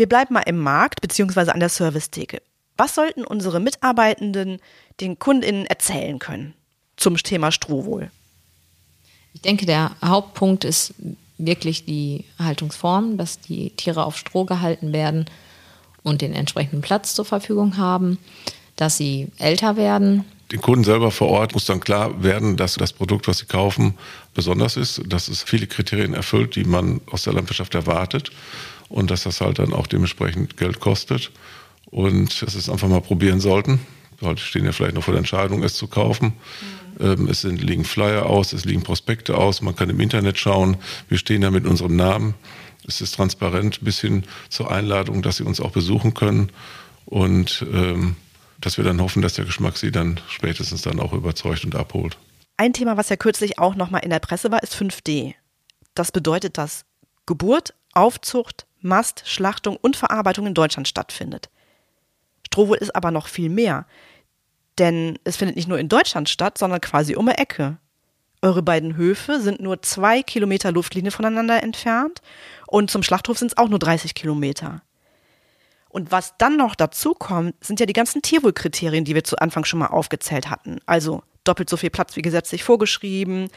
Wir 0.01 0.09
bleiben 0.09 0.33
mal 0.33 0.41
im 0.47 0.57
Markt 0.57 0.99
bzw. 1.01 1.51
an 1.51 1.59
der 1.59 1.69
Servicetheke. 1.69 2.41
Was 2.75 2.95
sollten 2.95 3.23
unsere 3.23 3.59
Mitarbeitenden 3.59 4.57
den 4.99 5.19
KundInnen 5.19 5.67
erzählen 5.67 6.17
können 6.17 6.55
zum 6.97 7.17
Thema 7.17 7.51
Strohwohl? 7.51 8.09
Ich 9.35 9.43
denke, 9.43 9.67
der 9.67 9.91
Hauptpunkt 10.03 10.63
ist 10.65 10.95
wirklich 11.37 11.85
die 11.85 12.25
Haltungsform, 12.39 13.19
dass 13.19 13.41
die 13.41 13.75
Tiere 13.75 14.03
auf 14.03 14.17
Stroh 14.17 14.45
gehalten 14.45 14.91
werden 14.91 15.25
und 16.01 16.23
den 16.23 16.33
entsprechenden 16.33 16.81
Platz 16.81 17.13
zur 17.13 17.25
Verfügung 17.25 17.77
haben 17.77 18.17
dass 18.77 18.97
sie 18.97 19.27
älter 19.37 19.75
werden. 19.75 20.25
Den 20.51 20.59
Kunden 20.59 20.83
selber 20.83 21.11
vor 21.11 21.27
Ort 21.27 21.53
muss 21.53 21.65
dann 21.65 21.81
klar 21.81 22.23
werden, 22.23 22.57
dass 22.57 22.73
das 22.73 22.93
Produkt, 22.93 23.27
was 23.27 23.37
sie 23.37 23.45
kaufen, 23.45 23.93
besonders 24.33 24.75
ist, 24.75 25.03
dass 25.05 25.27
es 25.27 25.43
viele 25.43 25.67
Kriterien 25.67 26.15
erfüllt, 26.15 26.55
die 26.55 26.63
man 26.63 26.99
aus 27.11 27.23
der 27.23 27.33
Landwirtschaft 27.33 27.75
erwartet 27.75 28.31
und 28.91 29.12
dass 29.12 29.23
das 29.23 29.41
halt 29.41 29.60
dann 29.60 29.73
auch 29.73 29.88
dementsprechend 29.88 30.58
Geld 30.58 30.80
kostet 30.80 31.32
und 31.86 32.41
dass 32.41 32.54
sie 32.54 32.60
es 32.60 32.69
einfach 32.69 32.88
mal 32.88 33.01
probieren 33.01 33.39
sollten. 33.39 33.80
Heute 34.21 34.41
stehen 34.41 34.65
ja 34.65 34.71
vielleicht 34.71 34.95
noch 34.95 35.04
vor 35.04 35.13
der 35.13 35.19
Entscheidung, 35.19 35.63
es 35.63 35.73
zu 35.73 35.88
kaufen. 35.88 36.34
Mhm. 36.99 37.27
Es 37.27 37.41
sind, 37.41 37.63
liegen 37.63 37.84
Flyer 37.84 38.27
aus, 38.27 38.54
es 38.54 38.65
liegen 38.65 38.84
Prospekte 38.84 39.36
aus, 39.36 39.62
man 39.62 39.75
kann 39.75 39.89
im 39.89 39.99
Internet 39.99 40.38
schauen. 40.38 40.77
Wir 41.10 41.17
stehen 41.17 41.41
ja 41.41 41.49
mit 41.49 41.65
unserem 41.65 41.95
Namen. 41.95 42.36
Es 42.88 43.01
ist 43.01 43.15
transparent 43.15 43.80
bis 43.82 43.99
hin 43.99 44.23
zur 44.49 44.69
Einladung, 44.69 45.23
dass 45.23 45.38
Sie 45.38 45.43
uns 45.43 45.60
auch 45.60 45.71
besuchen 45.71 46.13
können. 46.13 46.51
Und 47.06 47.65
ähm, 47.73 48.15
dass 48.62 48.77
wir 48.77 48.84
dann 48.84 49.01
hoffen, 49.01 49.21
dass 49.21 49.34
der 49.34 49.45
Geschmack 49.45 49.77
sie 49.77 49.91
dann 49.91 50.19
spätestens 50.30 50.84
dann 50.84 50.99
auch 50.99 51.13
überzeugt 51.13 51.65
und 51.65 51.75
abholt. 51.75 52.17
Ein 52.58 52.73
Thema, 52.73 52.95
was 52.95 53.10
ja 53.10 53.15
kürzlich 53.15 53.58
auch 53.60 53.75
nochmal 53.75 54.04
in 54.04 54.12
der 54.12 54.19
Presse 54.19 54.51
war, 54.51 54.62
ist 54.62 54.75
5D. 54.75 55.34
Das 55.95 56.12
bedeutet, 56.12 56.58
dass 56.58 56.86
Geburt, 57.25 57.73
Aufzucht, 57.93 58.67
Mast, 58.81 59.23
Schlachtung 59.25 59.77
und 59.77 59.95
Verarbeitung 59.95 60.47
in 60.47 60.53
Deutschland 60.53 60.87
stattfindet. 60.87 61.49
Strohwohl 62.47 62.77
ist 62.77 62.95
aber 62.95 63.11
noch 63.11 63.27
viel 63.27 63.49
mehr. 63.49 63.85
Denn 64.77 65.19
es 65.23 65.37
findet 65.37 65.55
nicht 65.55 65.67
nur 65.67 65.79
in 65.79 65.89
Deutschland 65.89 66.29
statt, 66.29 66.57
sondern 66.57 66.81
quasi 66.81 67.15
um 67.15 67.25
die 67.27 67.33
Ecke. 67.33 67.77
Eure 68.41 68.63
beiden 68.63 68.95
Höfe 68.95 69.39
sind 69.39 69.61
nur 69.61 69.81
zwei 69.83 70.23
Kilometer 70.23 70.71
Luftlinie 70.71 71.11
voneinander 71.11 71.61
entfernt 71.61 72.21
und 72.67 72.89
zum 72.89 73.03
Schlachthof 73.03 73.37
sind 73.37 73.51
es 73.51 73.57
auch 73.57 73.69
nur 73.69 73.77
30 73.77 74.15
Kilometer. 74.15 74.81
Und 75.89 76.11
was 76.11 76.35
dann 76.37 76.57
noch 76.57 76.73
dazu 76.73 77.13
kommt, 77.13 77.63
sind 77.63 77.79
ja 77.79 77.85
die 77.85 77.93
ganzen 77.93 78.21
Tierwohlkriterien, 78.21 79.05
die 79.05 79.13
wir 79.13 79.23
zu 79.23 79.37
Anfang 79.37 79.65
schon 79.65 79.79
mal 79.79 79.87
aufgezählt 79.87 80.49
hatten. 80.49 80.79
Also 80.85 81.21
doppelt 81.43 81.69
so 81.69 81.77
viel 81.77 81.89
Platz 81.89 82.15
wie 82.15 82.21
gesetzlich 82.21 82.63
vorgeschrieben, 82.63 83.49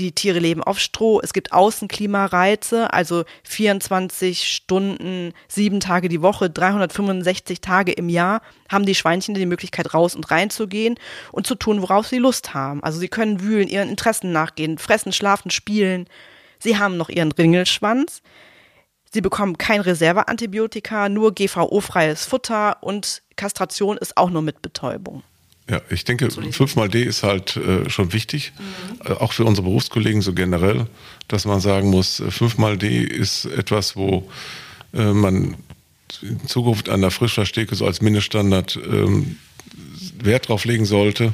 Die 0.00 0.12
Tiere 0.12 0.38
leben 0.38 0.64
auf 0.64 0.78
Stroh. 0.78 1.20
Es 1.20 1.34
gibt 1.34 1.52
Außenklimareize, 1.52 2.90
also 2.90 3.24
24 3.44 4.48
Stunden, 4.48 5.34
sieben 5.46 5.78
Tage 5.78 6.08
die 6.08 6.22
Woche, 6.22 6.48
365 6.48 7.60
Tage 7.60 7.92
im 7.92 8.08
Jahr 8.08 8.40
haben 8.70 8.86
die 8.86 8.94
Schweinchen 8.94 9.34
die 9.34 9.44
Möglichkeit 9.44 9.92
raus 9.92 10.14
und 10.14 10.30
rein 10.30 10.48
zu 10.48 10.68
gehen 10.68 10.94
und 11.32 11.46
zu 11.46 11.54
tun, 11.54 11.82
worauf 11.82 12.06
sie 12.06 12.16
Lust 12.16 12.54
haben. 12.54 12.82
Also 12.82 12.98
sie 12.98 13.08
können 13.08 13.42
wühlen, 13.42 13.68
ihren 13.68 13.90
Interessen 13.90 14.32
nachgehen, 14.32 14.78
fressen, 14.78 15.12
schlafen, 15.12 15.50
spielen. 15.50 16.06
Sie 16.58 16.78
haben 16.78 16.96
noch 16.96 17.10
ihren 17.10 17.32
Ringelschwanz. 17.32 18.22
Sie 19.12 19.20
bekommen 19.20 19.58
kein 19.58 19.82
Reserveantibiotika, 19.82 21.10
nur 21.10 21.34
GVO-freies 21.34 22.24
Futter 22.24 22.82
und 22.82 23.22
Kastration 23.36 23.98
ist 23.98 24.16
auch 24.16 24.30
nur 24.30 24.40
mit 24.40 24.62
Betäubung. 24.62 25.24
Ja, 25.70 25.80
ich 25.88 26.04
denke, 26.04 26.26
5x-D 26.26 27.02
ist 27.04 27.22
halt 27.22 27.56
äh, 27.56 27.88
schon 27.88 28.12
wichtig, 28.12 28.52
mhm. 28.58 29.12
auch 29.18 29.32
für 29.32 29.44
unsere 29.44 29.66
Berufskollegen 29.66 30.20
so 30.20 30.32
generell, 30.32 30.86
dass 31.28 31.44
man 31.44 31.60
sagen 31.60 31.90
muss, 31.90 32.20
5x-D 32.20 32.86
äh, 32.86 33.04
ist 33.04 33.44
etwas, 33.44 33.94
wo 33.94 34.28
äh, 34.92 35.12
man 35.12 35.54
in 36.22 36.44
Zukunft 36.48 36.88
an 36.88 37.02
der 37.02 37.12
Frischverstecke 37.12 37.76
so 37.76 37.86
als 37.86 38.00
Mindeststandard 38.00 38.80
ähm, 38.84 39.36
Wert 40.18 40.48
drauf 40.48 40.64
legen 40.64 40.86
sollte, 40.86 41.32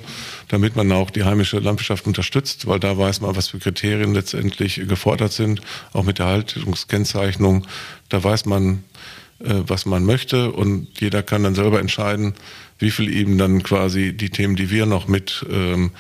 damit 0.49 0.77
man 0.77 0.92
auch 0.92 1.11
die 1.11 1.25
heimische 1.25 1.59
Landwirtschaft 1.59 2.07
unterstützt, 2.07 2.66
weil 2.66 2.79
da 2.79 2.99
weiß 2.99 3.22
man, 3.22 3.35
was 3.37 3.49
für 3.49 3.59
Kriterien 3.59 4.12
letztendlich 4.12 4.83
gefordert 4.87 5.33
sind, 5.33 5.62
auch 5.94 6.03
mit 6.05 6.18
der 6.18 6.27
Haltungskennzeichnung. 6.27 7.66
Da 8.11 8.22
weiß 8.22 8.44
man, 8.44 8.85
äh, 9.38 9.55
was 9.66 9.87
man 9.87 10.05
möchte 10.05 10.53
und 10.53 11.01
jeder 11.01 11.22
kann 11.22 11.42
dann 11.42 11.55
selber 11.55 11.81
entscheiden, 11.81 12.35
wie 12.78 12.90
viel 12.90 13.14
eben 13.14 13.38
dann 13.38 13.62
quasi 13.62 14.12
die 14.12 14.30
Themen, 14.30 14.56
die 14.56 14.70
wir 14.70 14.86
noch 14.86 15.08
mit 15.08 15.44
ähm, 15.50 15.92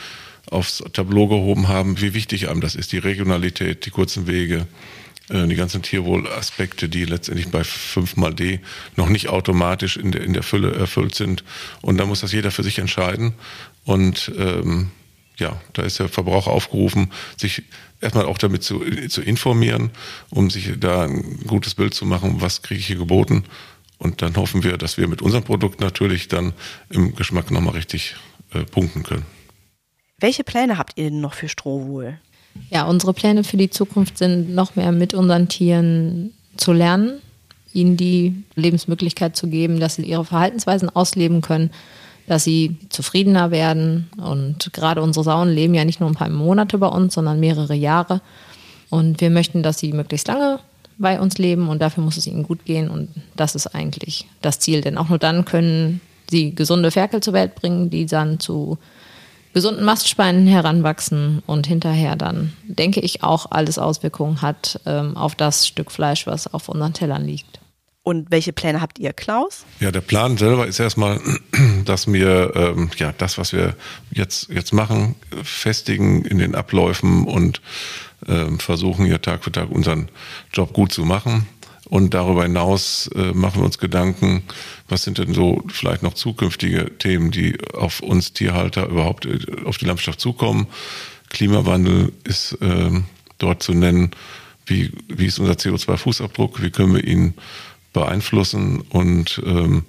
aufs 0.50 0.82
Tableau 0.92 1.26
gehoben 1.26 1.68
haben, 1.68 2.00
wie 2.00 2.14
wichtig 2.14 2.48
einem 2.48 2.60
das 2.60 2.74
ist, 2.74 2.92
die 2.92 2.98
Regionalität, 2.98 3.84
die 3.86 3.90
kurzen 3.90 4.26
Wege, 4.26 4.66
äh, 5.28 5.46
die 5.46 5.56
ganzen 5.56 5.82
Tierwohlaspekte, 5.82 6.88
die 6.88 7.04
letztendlich 7.04 7.48
bei 7.48 7.62
5x-D 7.62 8.60
noch 8.96 9.08
nicht 9.08 9.28
automatisch 9.28 9.96
in 9.96 10.12
der, 10.12 10.22
in 10.22 10.34
der 10.34 10.42
Fülle 10.42 10.74
erfüllt 10.74 11.14
sind. 11.14 11.44
Und 11.82 11.96
da 11.98 12.06
muss 12.06 12.20
das 12.20 12.32
jeder 12.32 12.50
für 12.50 12.62
sich 12.62 12.78
entscheiden. 12.78 13.32
Und 13.84 14.30
ähm, 14.38 14.90
ja, 15.36 15.60
da 15.72 15.82
ist 15.82 15.98
der 15.98 16.08
Verbraucher 16.08 16.50
aufgerufen, 16.50 17.10
sich 17.36 17.62
erstmal 18.00 18.26
auch 18.26 18.38
damit 18.38 18.62
zu, 18.62 18.80
zu 19.08 19.20
informieren, 19.20 19.90
um 20.30 20.50
sich 20.50 20.72
da 20.78 21.04
ein 21.04 21.40
gutes 21.46 21.74
Bild 21.74 21.92
zu 21.92 22.06
machen, 22.06 22.40
was 22.40 22.62
kriege 22.62 22.80
ich 22.80 22.86
hier 22.86 22.96
geboten 22.96 23.44
und 23.98 24.22
dann 24.22 24.36
hoffen 24.36 24.62
wir, 24.62 24.76
dass 24.76 24.98
wir 24.98 25.08
mit 25.08 25.22
unserem 25.22 25.44
Produkt 25.44 25.80
natürlich 25.80 26.28
dann 26.28 26.52
im 26.90 27.14
Geschmack 27.14 27.50
nochmal 27.50 27.74
richtig 27.74 28.16
äh, 28.52 28.64
punkten 28.64 29.02
können. 29.02 29.24
Welche 30.18 30.44
Pläne 30.44 30.78
habt 30.78 30.92
ihr 30.96 31.10
denn 31.10 31.20
noch 31.20 31.34
für 31.34 31.48
Strohwohl? 31.48 32.18
Ja, 32.70 32.86
unsere 32.86 33.12
Pläne 33.12 33.44
für 33.44 33.56
die 33.58 33.70
Zukunft 33.70 34.18
sind 34.18 34.54
noch 34.54 34.76
mehr 34.76 34.92
mit 34.92 35.12
unseren 35.12 35.48
Tieren 35.48 36.32
zu 36.56 36.72
lernen, 36.72 37.20
ihnen 37.72 37.96
die 37.98 38.44
Lebensmöglichkeit 38.54 39.36
zu 39.36 39.48
geben, 39.48 39.78
dass 39.78 39.96
sie 39.96 40.04
ihre 40.04 40.24
Verhaltensweisen 40.24 40.88
ausleben 40.88 41.42
können, 41.42 41.70
dass 42.26 42.44
sie 42.44 42.76
zufriedener 42.88 43.50
werden. 43.50 44.08
Und 44.16 44.72
gerade 44.72 45.02
unsere 45.02 45.24
Sauen 45.24 45.50
leben 45.50 45.74
ja 45.74 45.84
nicht 45.84 46.00
nur 46.00 46.08
ein 46.08 46.14
paar 46.14 46.30
Monate 46.30 46.78
bei 46.78 46.88
uns, 46.88 47.14
sondern 47.14 47.40
mehrere 47.40 47.74
Jahre. 47.74 48.22
Und 48.88 49.20
wir 49.20 49.30
möchten, 49.30 49.62
dass 49.62 49.78
sie 49.78 49.92
möglichst 49.92 50.28
lange 50.28 50.60
bei 50.98 51.20
uns 51.20 51.38
leben 51.38 51.68
und 51.68 51.80
dafür 51.80 52.02
muss 52.02 52.16
es 52.16 52.26
ihnen 52.26 52.42
gut 52.42 52.64
gehen 52.64 52.88
und 52.88 53.08
das 53.34 53.54
ist 53.54 53.68
eigentlich 53.68 54.26
das 54.42 54.58
Ziel, 54.60 54.80
denn 54.80 54.98
auch 54.98 55.08
nur 55.08 55.18
dann 55.18 55.44
können 55.44 56.00
sie 56.30 56.54
gesunde 56.54 56.90
Ferkel 56.90 57.22
zur 57.22 57.34
Welt 57.34 57.54
bringen, 57.54 57.90
die 57.90 58.06
dann 58.06 58.40
zu 58.40 58.78
gesunden 59.52 59.84
Mastspeinen 59.84 60.46
heranwachsen 60.46 61.42
und 61.46 61.66
hinterher 61.66 62.16
dann, 62.16 62.52
denke 62.66 63.00
ich, 63.00 63.22
auch 63.22 63.46
alles 63.50 63.78
Auswirkungen 63.78 64.42
hat 64.42 64.80
ähm, 64.84 65.16
auf 65.16 65.34
das 65.34 65.66
Stück 65.66 65.90
Fleisch, 65.90 66.26
was 66.26 66.52
auf 66.52 66.68
unseren 66.68 66.92
Tellern 66.92 67.24
liegt. 67.24 67.60
Und 68.02 68.30
welche 68.30 68.52
Pläne 68.52 68.80
habt 68.80 69.00
ihr, 69.00 69.12
Klaus? 69.12 69.64
Ja, 69.80 69.90
der 69.90 70.00
Plan 70.00 70.36
selber 70.36 70.66
ist 70.66 70.78
erstmal, 70.78 71.20
dass 71.86 72.06
wir 72.06 72.52
ähm, 72.54 72.90
ja 72.98 73.12
das, 73.16 73.38
was 73.38 73.52
wir 73.52 73.74
jetzt 74.12 74.48
jetzt 74.48 74.72
machen, 74.72 75.16
festigen 75.42 76.24
in 76.24 76.38
den 76.38 76.54
Abläufen 76.54 77.24
und 77.24 77.58
äh, 77.58 77.60
versuchen 78.58 79.06
hier 79.06 79.20
Tag 79.20 79.44
für 79.44 79.52
Tag 79.52 79.70
unseren 79.70 80.08
Job 80.52 80.72
gut 80.72 80.92
zu 80.92 81.04
machen. 81.04 81.46
Und 81.88 82.14
darüber 82.14 82.42
hinaus 82.42 83.08
äh, 83.14 83.32
machen 83.32 83.60
wir 83.60 83.64
uns 83.64 83.78
Gedanken, 83.78 84.42
was 84.88 85.04
sind 85.04 85.18
denn 85.18 85.34
so 85.34 85.62
vielleicht 85.68 86.02
noch 86.02 86.14
zukünftige 86.14 86.98
Themen, 86.98 87.30
die 87.30 87.58
auf 87.74 88.00
uns 88.00 88.32
Tierhalter 88.32 88.88
überhaupt 88.88 89.24
äh, 89.26 89.38
auf 89.64 89.78
die 89.78 89.84
Landschaft 89.84 90.20
zukommen. 90.20 90.66
Klimawandel 91.28 92.12
ist 92.24 92.54
äh, 92.60 92.90
dort 93.38 93.62
zu 93.62 93.72
nennen. 93.72 94.10
Wie, 94.66 94.92
wie 95.08 95.26
ist 95.26 95.38
unser 95.38 95.52
CO2-Fußabdruck? 95.52 96.60
Wie 96.60 96.70
können 96.70 96.94
wir 96.94 97.04
ihn 97.04 97.34
beeinflussen? 97.92 98.80
Und 98.80 99.40
ähm, 99.46 99.84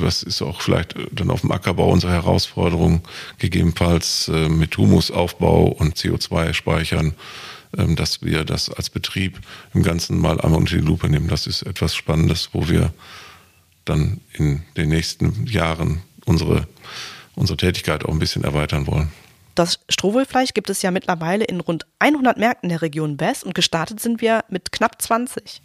was 0.00 0.22
ist 0.22 0.42
auch 0.42 0.60
vielleicht 0.60 0.94
dann 1.12 1.30
auf 1.30 1.42
dem 1.42 1.52
Ackerbau 1.52 1.90
unsere 1.90 2.12
Herausforderung, 2.12 3.02
gegebenenfalls 3.38 4.28
äh, 4.28 4.48
mit 4.48 4.76
Humusaufbau 4.76 5.66
und 5.66 5.96
CO2-Speichern, 5.96 7.14
ähm, 7.76 7.96
dass 7.96 8.22
wir 8.22 8.44
das 8.44 8.70
als 8.70 8.90
Betrieb 8.90 9.40
im 9.74 9.82
Ganzen 9.82 10.18
mal 10.18 10.40
einmal 10.40 10.60
unter 10.60 10.76
die 10.76 10.82
Lupe 10.82 11.08
nehmen. 11.08 11.28
Das 11.28 11.46
ist 11.46 11.62
etwas 11.62 11.94
Spannendes, 11.94 12.50
wo 12.52 12.68
wir 12.68 12.92
dann 13.84 14.20
in 14.32 14.62
den 14.76 14.88
nächsten 14.88 15.46
Jahren 15.46 16.02
unsere, 16.24 16.66
unsere 17.34 17.56
Tätigkeit 17.56 18.04
auch 18.04 18.12
ein 18.12 18.18
bisschen 18.18 18.44
erweitern 18.44 18.86
wollen. 18.86 19.10
Das 19.54 19.80
Strohwohlfleisch 19.88 20.52
gibt 20.52 20.68
es 20.68 20.82
ja 20.82 20.90
mittlerweile 20.90 21.44
in 21.44 21.60
rund 21.60 21.86
100 21.98 22.36
Märkten 22.36 22.68
der 22.68 22.82
Region 22.82 23.18
West 23.18 23.42
und 23.42 23.54
gestartet 23.54 24.00
sind 24.00 24.20
wir 24.20 24.44
mit 24.50 24.70
knapp 24.70 25.00
20. 25.00 25.62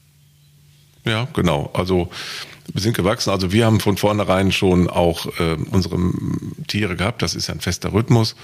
Ja, 1.04 1.28
genau. 1.34 1.70
Also 1.74 2.10
wir 2.74 2.82
sind 2.82 2.96
gewachsen. 2.96 3.30
Also 3.30 3.52
wir 3.52 3.66
haben 3.66 3.80
von 3.80 3.98
vornherein 3.98 4.52
schon 4.52 4.90
auch 4.90 5.26
äh, 5.40 5.58
unsere 5.72 5.98
Tiere 6.68 6.96
gehabt. 6.96 7.22
Das 7.22 7.36
ist 7.36 7.50
ein 7.50 7.60
fester 7.60 7.94
Rhythmus. 7.94 8.36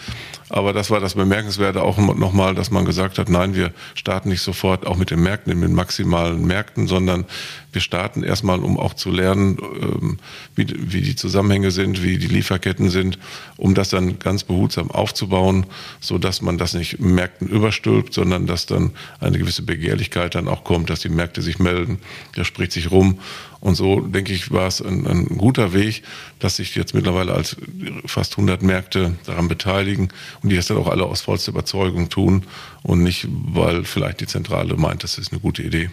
Aber 0.49 0.71
das 0.71 0.89
war 0.89 1.01
das 1.01 1.15
Bemerkenswerte 1.15 1.81
auch 1.81 1.97
nochmal, 1.97 2.55
dass 2.55 2.71
man 2.71 2.85
gesagt 2.85 3.19
hat, 3.19 3.27
nein, 3.27 3.53
wir 3.53 3.73
starten 3.95 4.29
nicht 4.29 4.41
sofort 4.41 4.87
auch 4.87 4.95
mit 4.95 5.11
den 5.11 5.21
Märkten, 5.21 5.59
mit 5.59 5.69
den 5.69 5.75
maximalen 5.75 6.45
Märkten, 6.45 6.87
sondern 6.87 7.25
wir 7.73 7.81
starten 7.81 8.23
erstmal, 8.23 8.59
um 8.59 8.79
auch 8.79 8.93
zu 8.93 9.11
lernen, 9.11 9.57
ähm, 9.59 10.17
wie, 10.55 10.65
wie 10.91 11.01
die 11.01 11.15
Zusammenhänge 11.15 11.71
sind, 11.71 12.01
wie 12.01 12.17
die 12.17 12.27
Lieferketten 12.27 12.89
sind, 12.89 13.19
um 13.57 13.75
das 13.75 13.89
dann 13.89 14.19
ganz 14.19 14.45
behutsam 14.45 14.89
aufzubauen, 14.89 15.65
so 15.99 16.17
dass 16.17 16.41
man 16.41 16.57
das 16.57 16.73
nicht 16.73 16.99
Märkten 16.99 17.47
überstülpt, 17.47 18.13
sondern 18.13 18.47
dass 18.47 18.65
dann 18.65 18.91
eine 19.19 19.37
gewisse 19.37 19.63
Begehrlichkeit 19.63 20.35
dann 20.35 20.47
auch 20.47 20.63
kommt, 20.63 20.89
dass 20.89 21.01
die 21.01 21.09
Märkte 21.09 21.41
sich 21.41 21.59
melden, 21.59 21.99
der 22.37 22.45
spricht 22.45 22.71
sich 22.71 22.89
rum. 22.89 23.19
Und 23.59 23.75
so, 23.75 24.01
denke 24.01 24.33
ich, 24.33 24.51
war 24.51 24.67
es 24.67 24.81
ein, 24.81 25.07
ein, 25.07 25.25
guter 25.25 25.73
Weg, 25.73 26.03
dass 26.39 26.57
sich 26.57 26.75
jetzt 26.75 26.93
mittlerweile 26.93 27.33
als 27.33 27.57
fast 28.05 28.33
100 28.33 28.61
Märkte 28.61 29.15
daran 29.25 29.47
beteiligen 29.47 30.09
und 30.41 30.49
die 30.49 30.55
das 30.55 30.67
dann 30.67 30.77
auch 30.77 30.87
alle 30.87 31.05
aus 31.05 31.21
vollster 31.21 31.51
Überzeugung 31.51 32.09
tun 32.09 32.43
und 32.83 33.03
nicht, 33.03 33.27
weil 33.29 33.83
vielleicht 33.83 34.21
die 34.21 34.27
Zentrale 34.27 34.75
meint, 34.75 35.03
das 35.03 35.17
ist 35.17 35.31
eine 35.31 35.41
gute 35.41 35.63
Idee. 35.63 35.89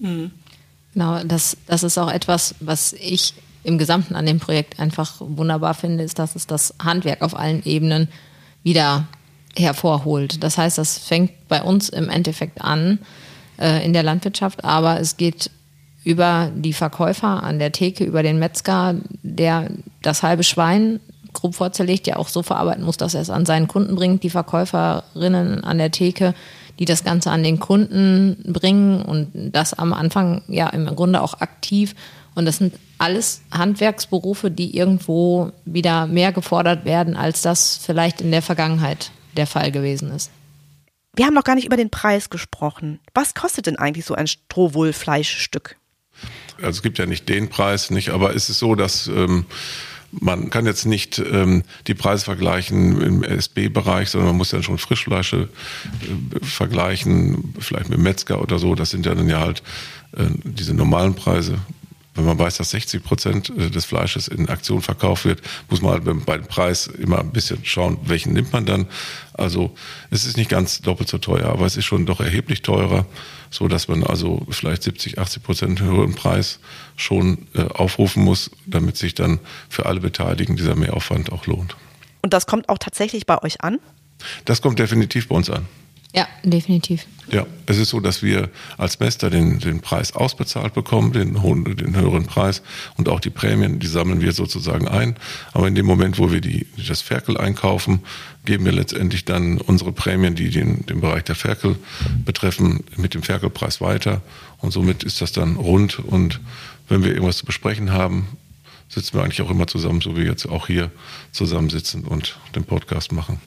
Mhm. 0.00 0.30
Genau, 0.92 1.22
das, 1.24 1.56
das 1.66 1.82
ist 1.82 1.98
auch 1.98 2.10
etwas, 2.10 2.54
was 2.60 2.94
ich 2.94 3.34
im 3.64 3.78
Gesamten 3.78 4.14
an 4.14 4.24
dem 4.24 4.38
Projekt 4.38 4.78
einfach 4.78 5.16
wunderbar 5.18 5.74
finde, 5.74 6.04
ist, 6.04 6.18
dass 6.18 6.36
es 6.36 6.46
das 6.46 6.74
Handwerk 6.82 7.20
auf 7.20 7.36
allen 7.36 7.64
Ebenen 7.64 8.08
wieder 8.62 9.06
hervorholt. 9.56 10.42
Das 10.42 10.56
heißt, 10.56 10.78
das 10.78 10.98
fängt 10.98 11.48
bei 11.48 11.62
uns 11.62 11.88
im 11.88 12.08
Endeffekt 12.08 12.62
an 12.62 12.98
äh, 13.58 13.84
in 13.84 13.92
der 13.92 14.02
Landwirtschaft, 14.02 14.64
aber 14.64 15.00
es 15.00 15.16
geht 15.16 15.50
über 16.04 16.52
die 16.54 16.72
Verkäufer 16.72 17.42
an 17.42 17.58
der 17.58 17.72
Theke, 17.72 18.04
über 18.04 18.22
den 18.22 18.38
Metzger, 18.38 18.94
der 19.22 19.68
das 20.02 20.22
halbe 20.22 20.44
Schwein 20.44 21.00
grob 21.36 21.54
vorzerlegt, 21.54 22.06
ja 22.06 22.16
auch 22.16 22.28
so 22.28 22.42
verarbeiten 22.42 22.84
muss, 22.84 22.96
dass 22.96 23.14
er 23.14 23.20
es 23.20 23.30
an 23.30 23.46
seinen 23.46 23.68
Kunden 23.68 23.94
bringt, 23.94 24.22
die 24.22 24.30
Verkäuferinnen 24.30 25.64
an 25.64 25.78
der 25.78 25.90
Theke, 25.90 26.34
die 26.78 26.84
das 26.84 27.04
Ganze 27.04 27.30
an 27.30 27.42
den 27.42 27.58
Kunden 27.58 28.52
bringen 28.52 29.02
und 29.02 29.30
das 29.34 29.74
am 29.74 29.92
Anfang 29.92 30.42
ja 30.48 30.68
im 30.68 30.86
Grunde 30.94 31.22
auch 31.22 31.34
aktiv. 31.40 31.94
Und 32.34 32.44
das 32.44 32.58
sind 32.58 32.74
alles 32.98 33.40
Handwerksberufe, 33.50 34.50
die 34.50 34.76
irgendwo 34.76 35.52
wieder 35.64 36.06
mehr 36.06 36.32
gefordert 36.32 36.84
werden, 36.84 37.16
als 37.16 37.40
das 37.42 37.78
vielleicht 37.82 38.20
in 38.20 38.30
der 38.30 38.42
Vergangenheit 38.42 39.10
der 39.36 39.46
Fall 39.46 39.72
gewesen 39.72 40.10
ist. 40.10 40.30
Wir 41.14 41.24
haben 41.24 41.34
noch 41.34 41.44
gar 41.44 41.54
nicht 41.54 41.66
über 41.66 41.78
den 41.78 41.88
Preis 41.88 42.28
gesprochen. 42.28 43.00
Was 43.14 43.34
kostet 43.34 43.66
denn 43.66 43.76
eigentlich 43.76 44.04
so 44.04 44.14
ein 44.14 44.26
Strohwohlfleischstück? 44.26 45.76
also 46.58 46.70
es 46.70 46.82
gibt 46.82 46.98
ja 46.98 47.06
nicht 47.06 47.28
den 47.28 47.48
Preis, 47.48 47.90
nicht, 47.90 48.10
aber 48.10 48.34
es 48.34 48.48
ist 48.48 48.58
so, 48.58 48.74
dass 48.74 49.08
ähm, 49.08 49.46
man 50.20 50.50
kann 50.50 50.66
jetzt 50.66 50.86
nicht 50.86 51.18
ähm, 51.18 51.62
die 51.86 51.94
Preise 51.94 52.24
vergleichen 52.24 53.00
im 53.00 53.22
SB-Bereich, 53.22 54.10
sondern 54.10 54.28
man 54.28 54.36
muss 54.38 54.50
dann 54.50 54.62
schon 54.62 54.78
Frischfleische 54.78 55.48
äh, 56.02 56.44
vergleichen, 56.44 57.54
vielleicht 57.58 57.88
mit 57.90 57.98
Metzger 57.98 58.40
oder 58.40 58.58
so. 58.58 58.74
Das 58.74 58.90
sind 58.90 59.06
ja 59.06 59.14
dann 59.14 59.28
ja 59.28 59.40
halt 59.40 59.62
äh, 60.16 60.24
diese 60.44 60.74
normalen 60.74 61.14
Preise. 61.14 61.58
Wenn 62.16 62.24
man 62.24 62.38
weiß, 62.38 62.56
dass 62.56 62.70
60 62.70 63.02
Prozent 63.02 63.52
äh, 63.56 63.70
des 63.70 63.84
Fleisches 63.84 64.28
in 64.28 64.48
Aktion 64.48 64.82
verkauft 64.82 65.24
wird, 65.24 65.42
muss 65.68 65.82
man 65.82 65.92
halt 65.92 66.04
bei 66.26 66.36
dem 66.36 66.46
Preis 66.46 66.86
immer 66.86 67.20
ein 67.20 67.32
bisschen 67.32 67.64
schauen, 67.64 67.98
welchen 68.04 68.32
nimmt 68.32 68.52
man 68.52 68.66
dann. 68.66 68.86
Also 69.34 69.74
es 70.10 70.24
ist 70.24 70.36
nicht 70.36 70.50
ganz 70.50 70.80
doppelt 70.80 71.08
so 71.08 71.18
teuer, 71.18 71.48
aber 71.48 71.66
es 71.66 71.76
ist 71.76 71.84
schon 71.84 72.06
doch 72.06 72.20
erheblich 72.20 72.62
teurer, 72.62 73.06
so 73.50 73.68
dass 73.68 73.88
man 73.88 74.02
also 74.02 74.46
vielleicht 74.50 74.82
70, 74.82 75.18
80 75.18 75.42
Prozent 75.42 75.80
höheren 75.80 76.14
Preis 76.14 76.58
schon 76.96 77.46
äh, 77.54 77.62
aufrufen 77.62 78.24
muss, 78.24 78.50
damit 78.66 78.96
sich 78.96 79.14
dann 79.14 79.40
für 79.68 79.86
alle 79.86 80.00
Beteiligten 80.00 80.56
dieser 80.56 80.74
Mehraufwand 80.74 81.32
auch 81.32 81.46
lohnt. 81.46 81.76
Und 82.22 82.32
das 82.32 82.46
kommt 82.46 82.68
auch 82.68 82.78
tatsächlich 82.78 83.26
bei 83.26 83.40
euch 83.42 83.60
an? 83.60 83.78
Das 84.44 84.62
kommt 84.62 84.78
definitiv 84.78 85.28
bei 85.28 85.36
uns 85.36 85.50
an. 85.50 85.66
Ja, 86.16 86.26
definitiv. 86.42 87.06
Ja, 87.30 87.46
es 87.66 87.76
ist 87.76 87.90
so, 87.90 88.00
dass 88.00 88.22
wir 88.22 88.48
als 88.78 89.00
Mester 89.00 89.28
den, 89.28 89.58
den 89.58 89.80
Preis 89.80 90.12
ausbezahlt 90.14 90.72
bekommen, 90.72 91.12
den, 91.12 91.42
hohen, 91.42 91.76
den 91.76 91.94
höheren 91.94 92.24
Preis 92.24 92.62
und 92.96 93.10
auch 93.10 93.20
die 93.20 93.28
Prämien, 93.28 93.80
die 93.80 93.86
sammeln 93.86 94.22
wir 94.22 94.32
sozusagen 94.32 94.88
ein. 94.88 95.16
Aber 95.52 95.68
in 95.68 95.74
dem 95.74 95.84
Moment, 95.84 96.18
wo 96.18 96.32
wir 96.32 96.40
die, 96.40 96.66
das 96.88 97.02
Ferkel 97.02 97.36
einkaufen, 97.36 98.00
geben 98.46 98.64
wir 98.64 98.72
letztendlich 98.72 99.26
dann 99.26 99.58
unsere 99.58 99.92
Prämien, 99.92 100.34
die 100.34 100.48
den, 100.48 100.86
den 100.86 101.02
Bereich 101.02 101.24
der 101.24 101.34
Ferkel 101.34 101.76
betreffen, 102.24 102.84
mit 102.96 103.12
dem 103.12 103.22
Ferkelpreis 103.22 103.82
weiter. 103.82 104.22
Und 104.58 104.72
somit 104.72 105.02
ist 105.02 105.20
das 105.20 105.32
dann 105.32 105.56
rund. 105.56 105.98
Und 105.98 106.40
wenn 106.88 107.04
wir 107.04 107.10
irgendwas 107.10 107.36
zu 107.36 107.44
besprechen 107.44 107.92
haben, 107.92 108.26
sitzen 108.88 109.14
wir 109.14 109.22
eigentlich 109.22 109.42
auch 109.42 109.50
immer 109.50 109.66
zusammen, 109.66 110.00
so 110.00 110.12
wie 110.16 110.20
wir 110.20 110.30
jetzt 110.30 110.46
auch 110.46 110.68
hier 110.68 110.90
zusammensitzen 111.32 112.04
und 112.04 112.38
den 112.54 112.64
Podcast 112.64 113.12
machen. 113.12 113.38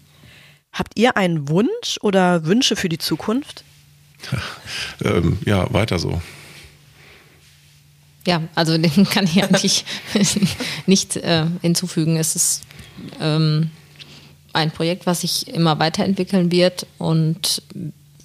Habt 0.71 0.97
ihr 0.97 1.17
einen 1.17 1.49
Wunsch 1.49 1.97
oder 2.01 2.45
Wünsche 2.45 2.75
für 2.75 2.89
die 2.89 2.97
Zukunft? 2.97 3.63
ähm, 5.03 5.39
ja, 5.45 5.71
weiter 5.73 5.99
so. 5.99 6.21
Ja, 8.25 8.43
also 8.55 8.77
dem 8.77 9.09
kann 9.09 9.25
ich 9.25 9.43
eigentlich 9.43 9.85
nicht 10.85 11.17
äh, 11.17 11.45
hinzufügen. 11.61 12.17
Es 12.17 12.35
ist 12.35 12.63
ähm, 13.19 13.71
ein 14.53 14.71
Projekt, 14.71 15.05
was 15.05 15.21
sich 15.21 15.47
immer 15.47 15.79
weiterentwickeln 15.79 16.51
wird 16.51 16.85
und 16.97 17.61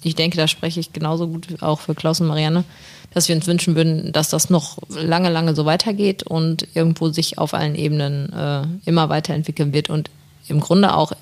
ich 0.03 0.15
denke, 0.15 0.37
da 0.37 0.47
spreche 0.47 0.79
ich 0.79 0.93
genauso 0.93 1.27
gut 1.27 1.63
auch 1.63 1.79
für 1.79 1.95
Klaus 1.95 2.21
und 2.21 2.27
Marianne, 2.27 2.63
dass 3.11 3.27
wir 3.27 3.35
uns 3.35 3.47
wünschen 3.47 3.75
würden, 3.75 4.11
dass 4.11 4.29
das 4.29 4.51
noch 4.51 4.77
lange, 4.89 5.31
lange 5.31 5.55
so 5.55 5.65
weitergeht 5.65 6.21
und 6.23 6.67
irgendwo 6.75 7.09
sich 7.09 7.39
auf 7.39 7.55
allen 7.55 7.73
Ebenen 7.73 8.31
äh, 8.31 8.67
immer 8.85 9.09
weiterentwickeln 9.09 9.73
wird 9.73 9.89
und 9.89 10.11
im 10.47 10.59
Grunde 10.59 10.95
auch 10.95 11.13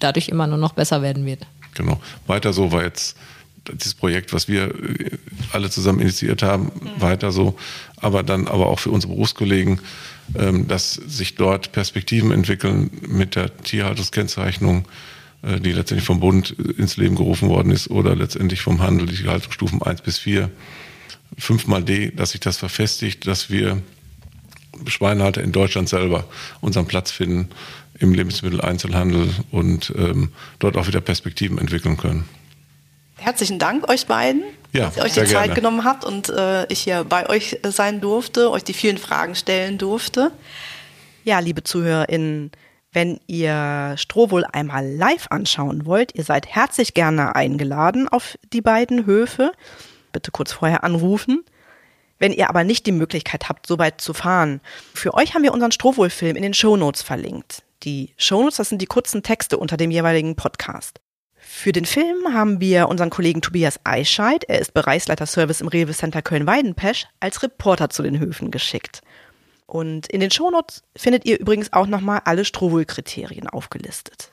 dadurch 0.00 0.28
immer 0.28 0.46
nur 0.46 0.58
noch 0.58 0.72
besser 0.72 1.02
werden 1.02 1.24
wird. 1.24 1.46
Genau. 1.74 2.00
Weiter 2.26 2.52
so 2.52 2.72
war 2.72 2.82
jetzt 2.82 3.16
dieses 3.72 3.94
Projekt, 3.94 4.32
was 4.32 4.48
wir 4.48 4.74
äh, 4.74 5.18
alle 5.52 5.70
zusammen 5.70 6.00
initiiert 6.00 6.42
haben, 6.42 6.64
mhm. 6.64 7.00
weiter 7.00 7.32
so. 7.32 7.56
Aber 7.96 8.22
dann 8.22 8.48
aber 8.48 8.66
auch 8.66 8.78
für 8.78 8.90
unsere 8.90 9.12
Berufskollegen, 9.12 9.80
ähm, 10.34 10.68
dass 10.68 10.94
sich 10.94 11.34
dort 11.34 11.72
Perspektiven 11.72 12.32
entwickeln 12.32 12.90
mit 13.06 13.36
der 13.36 13.56
Tierhaltungskennzeichnung, 13.58 14.86
äh, 15.42 15.60
die 15.60 15.72
letztendlich 15.72 16.06
vom 16.06 16.20
Bund 16.20 16.50
ins 16.50 16.96
Leben 16.96 17.16
gerufen 17.16 17.48
worden 17.48 17.70
ist 17.70 17.90
oder 17.90 18.16
letztendlich 18.16 18.62
vom 18.62 18.80
Handel, 18.80 19.06
die 19.06 19.28
Haltungsstufen 19.28 19.82
1 19.82 20.02
bis 20.02 20.18
4. 20.18 20.50
Fünfmal 21.38 21.84
D, 21.84 22.10
dass 22.10 22.30
sich 22.32 22.40
das 22.40 22.56
verfestigt, 22.56 23.26
dass 23.26 23.50
wir 23.50 23.80
Schweinehalter 24.86 25.42
in 25.42 25.52
Deutschland 25.52 25.88
selber 25.88 26.24
unseren 26.60 26.86
Platz 26.86 27.10
finden 27.10 27.50
im 28.00 28.12
Lebensmitteleinzelhandel 28.14 29.30
und 29.52 29.92
ähm, 29.96 30.32
dort 30.58 30.76
auch 30.76 30.88
wieder 30.88 31.00
Perspektiven 31.00 31.58
entwickeln 31.58 31.96
können. 31.96 32.28
Herzlichen 33.16 33.58
Dank 33.58 33.88
euch 33.88 34.06
beiden, 34.06 34.42
ja, 34.72 34.86
dass 34.86 34.96
ihr 34.96 35.02
euch 35.02 35.12
die 35.12 35.20
Zeit 35.20 35.30
gerne. 35.30 35.54
genommen 35.54 35.84
habt 35.84 36.04
und 36.04 36.30
äh, 36.30 36.66
ich 36.72 36.80
hier 36.80 37.04
bei 37.04 37.28
euch 37.28 37.58
sein 37.62 38.00
durfte, 38.00 38.50
euch 38.50 38.64
die 38.64 38.72
vielen 38.72 38.96
Fragen 38.96 39.34
stellen 39.34 39.76
durfte. 39.76 40.32
Ja, 41.24 41.38
liebe 41.38 41.62
ZuhörerInnen, 41.62 42.50
wenn 42.92 43.20
ihr 43.26 43.94
Strohwohl 43.98 44.44
einmal 44.50 44.88
live 44.88 45.26
anschauen 45.28 45.84
wollt, 45.84 46.14
ihr 46.14 46.24
seid 46.24 46.46
herzlich 46.46 46.94
gerne 46.94 47.36
eingeladen 47.36 48.08
auf 48.08 48.38
die 48.52 48.62
beiden 48.62 49.04
Höfe. 49.04 49.52
Bitte 50.12 50.30
kurz 50.30 50.52
vorher 50.52 50.82
anrufen. 50.82 51.44
Wenn 52.18 52.32
ihr 52.32 52.48
aber 52.48 52.64
nicht 52.64 52.86
die 52.86 52.92
Möglichkeit 52.92 53.48
habt, 53.48 53.66
so 53.66 53.78
weit 53.78 54.00
zu 54.00 54.12
fahren, 54.12 54.60
für 54.94 55.14
euch 55.14 55.34
haben 55.34 55.42
wir 55.42 55.52
unseren 55.52 55.72
Strohwohl-Film 55.72 56.36
in 56.36 56.42
den 56.42 56.54
Shownotes 56.54 57.02
verlinkt. 57.02 57.62
Die 57.82 58.14
Shownotes, 58.18 58.58
das 58.58 58.68
sind 58.68 58.82
die 58.82 58.86
kurzen 58.86 59.22
Texte 59.22 59.56
unter 59.56 59.78
dem 59.78 59.90
jeweiligen 59.90 60.36
Podcast. 60.36 61.00
Für 61.34 61.72
den 61.72 61.86
Film 61.86 62.34
haben 62.34 62.60
wir 62.60 62.88
unseren 62.88 63.08
Kollegen 63.08 63.40
Tobias 63.40 63.80
Eischeid, 63.84 64.44
er 64.44 64.58
ist 64.60 64.74
Bereichsleiter 64.74 65.24
Service 65.24 65.62
im 65.62 65.68
Rewe 65.68 65.92
Center 65.92 66.20
Köln-Weidenpesch, 66.20 67.06
als 67.20 67.42
Reporter 67.42 67.88
zu 67.88 68.02
den 68.02 68.18
Höfen 68.18 68.50
geschickt. 68.50 69.00
Und 69.66 70.08
in 70.08 70.20
den 70.20 70.30
Shownotes 70.30 70.82
findet 70.94 71.24
ihr 71.24 71.40
übrigens 71.40 71.72
auch 71.72 71.86
nochmal 71.86 72.20
alle 72.26 72.44
Strohwohl-Kriterien 72.44 73.48
aufgelistet. 73.48 74.30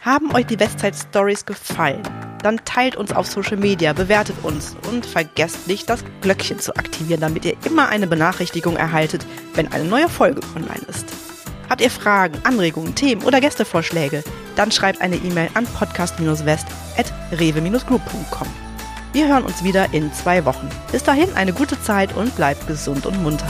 Haben 0.00 0.34
euch 0.34 0.46
die 0.46 0.58
Westside 0.58 0.96
Stories 0.96 1.46
gefallen? 1.46 2.02
Dann 2.42 2.58
teilt 2.64 2.96
uns 2.96 3.12
auf 3.12 3.28
Social 3.28 3.56
Media, 3.56 3.92
bewertet 3.92 4.34
uns 4.42 4.74
und 4.90 5.06
vergesst 5.06 5.68
nicht, 5.68 5.88
das 5.88 6.04
Glöckchen 6.22 6.58
zu 6.58 6.74
aktivieren, 6.74 7.20
damit 7.20 7.44
ihr 7.44 7.56
immer 7.64 7.88
eine 7.88 8.08
Benachrichtigung 8.08 8.76
erhaltet, 8.76 9.24
wenn 9.54 9.70
eine 9.70 9.84
neue 9.84 10.08
Folge 10.08 10.40
online 10.56 10.84
ist. 10.88 11.21
Habt 11.72 11.80
ihr 11.80 11.90
Fragen, 11.90 12.38
Anregungen, 12.44 12.94
Themen 12.94 13.22
oder 13.22 13.40
Gästevorschläge? 13.40 14.22
Dann 14.56 14.70
schreibt 14.70 15.00
eine 15.00 15.16
E-Mail 15.16 15.48
an 15.54 15.64
podcast-west.rewe-group.com. 15.64 18.48
Wir 19.14 19.28
hören 19.28 19.44
uns 19.44 19.64
wieder 19.64 19.94
in 19.94 20.12
zwei 20.12 20.44
Wochen. 20.44 20.68
Bis 20.90 21.02
dahin 21.02 21.34
eine 21.34 21.54
gute 21.54 21.80
Zeit 21.80 22.14
und 22.14 22.36
bleibt 22.36 22.66
gesund 22.66 23.06
und 23.06 23.22
munter. 23.22 23.46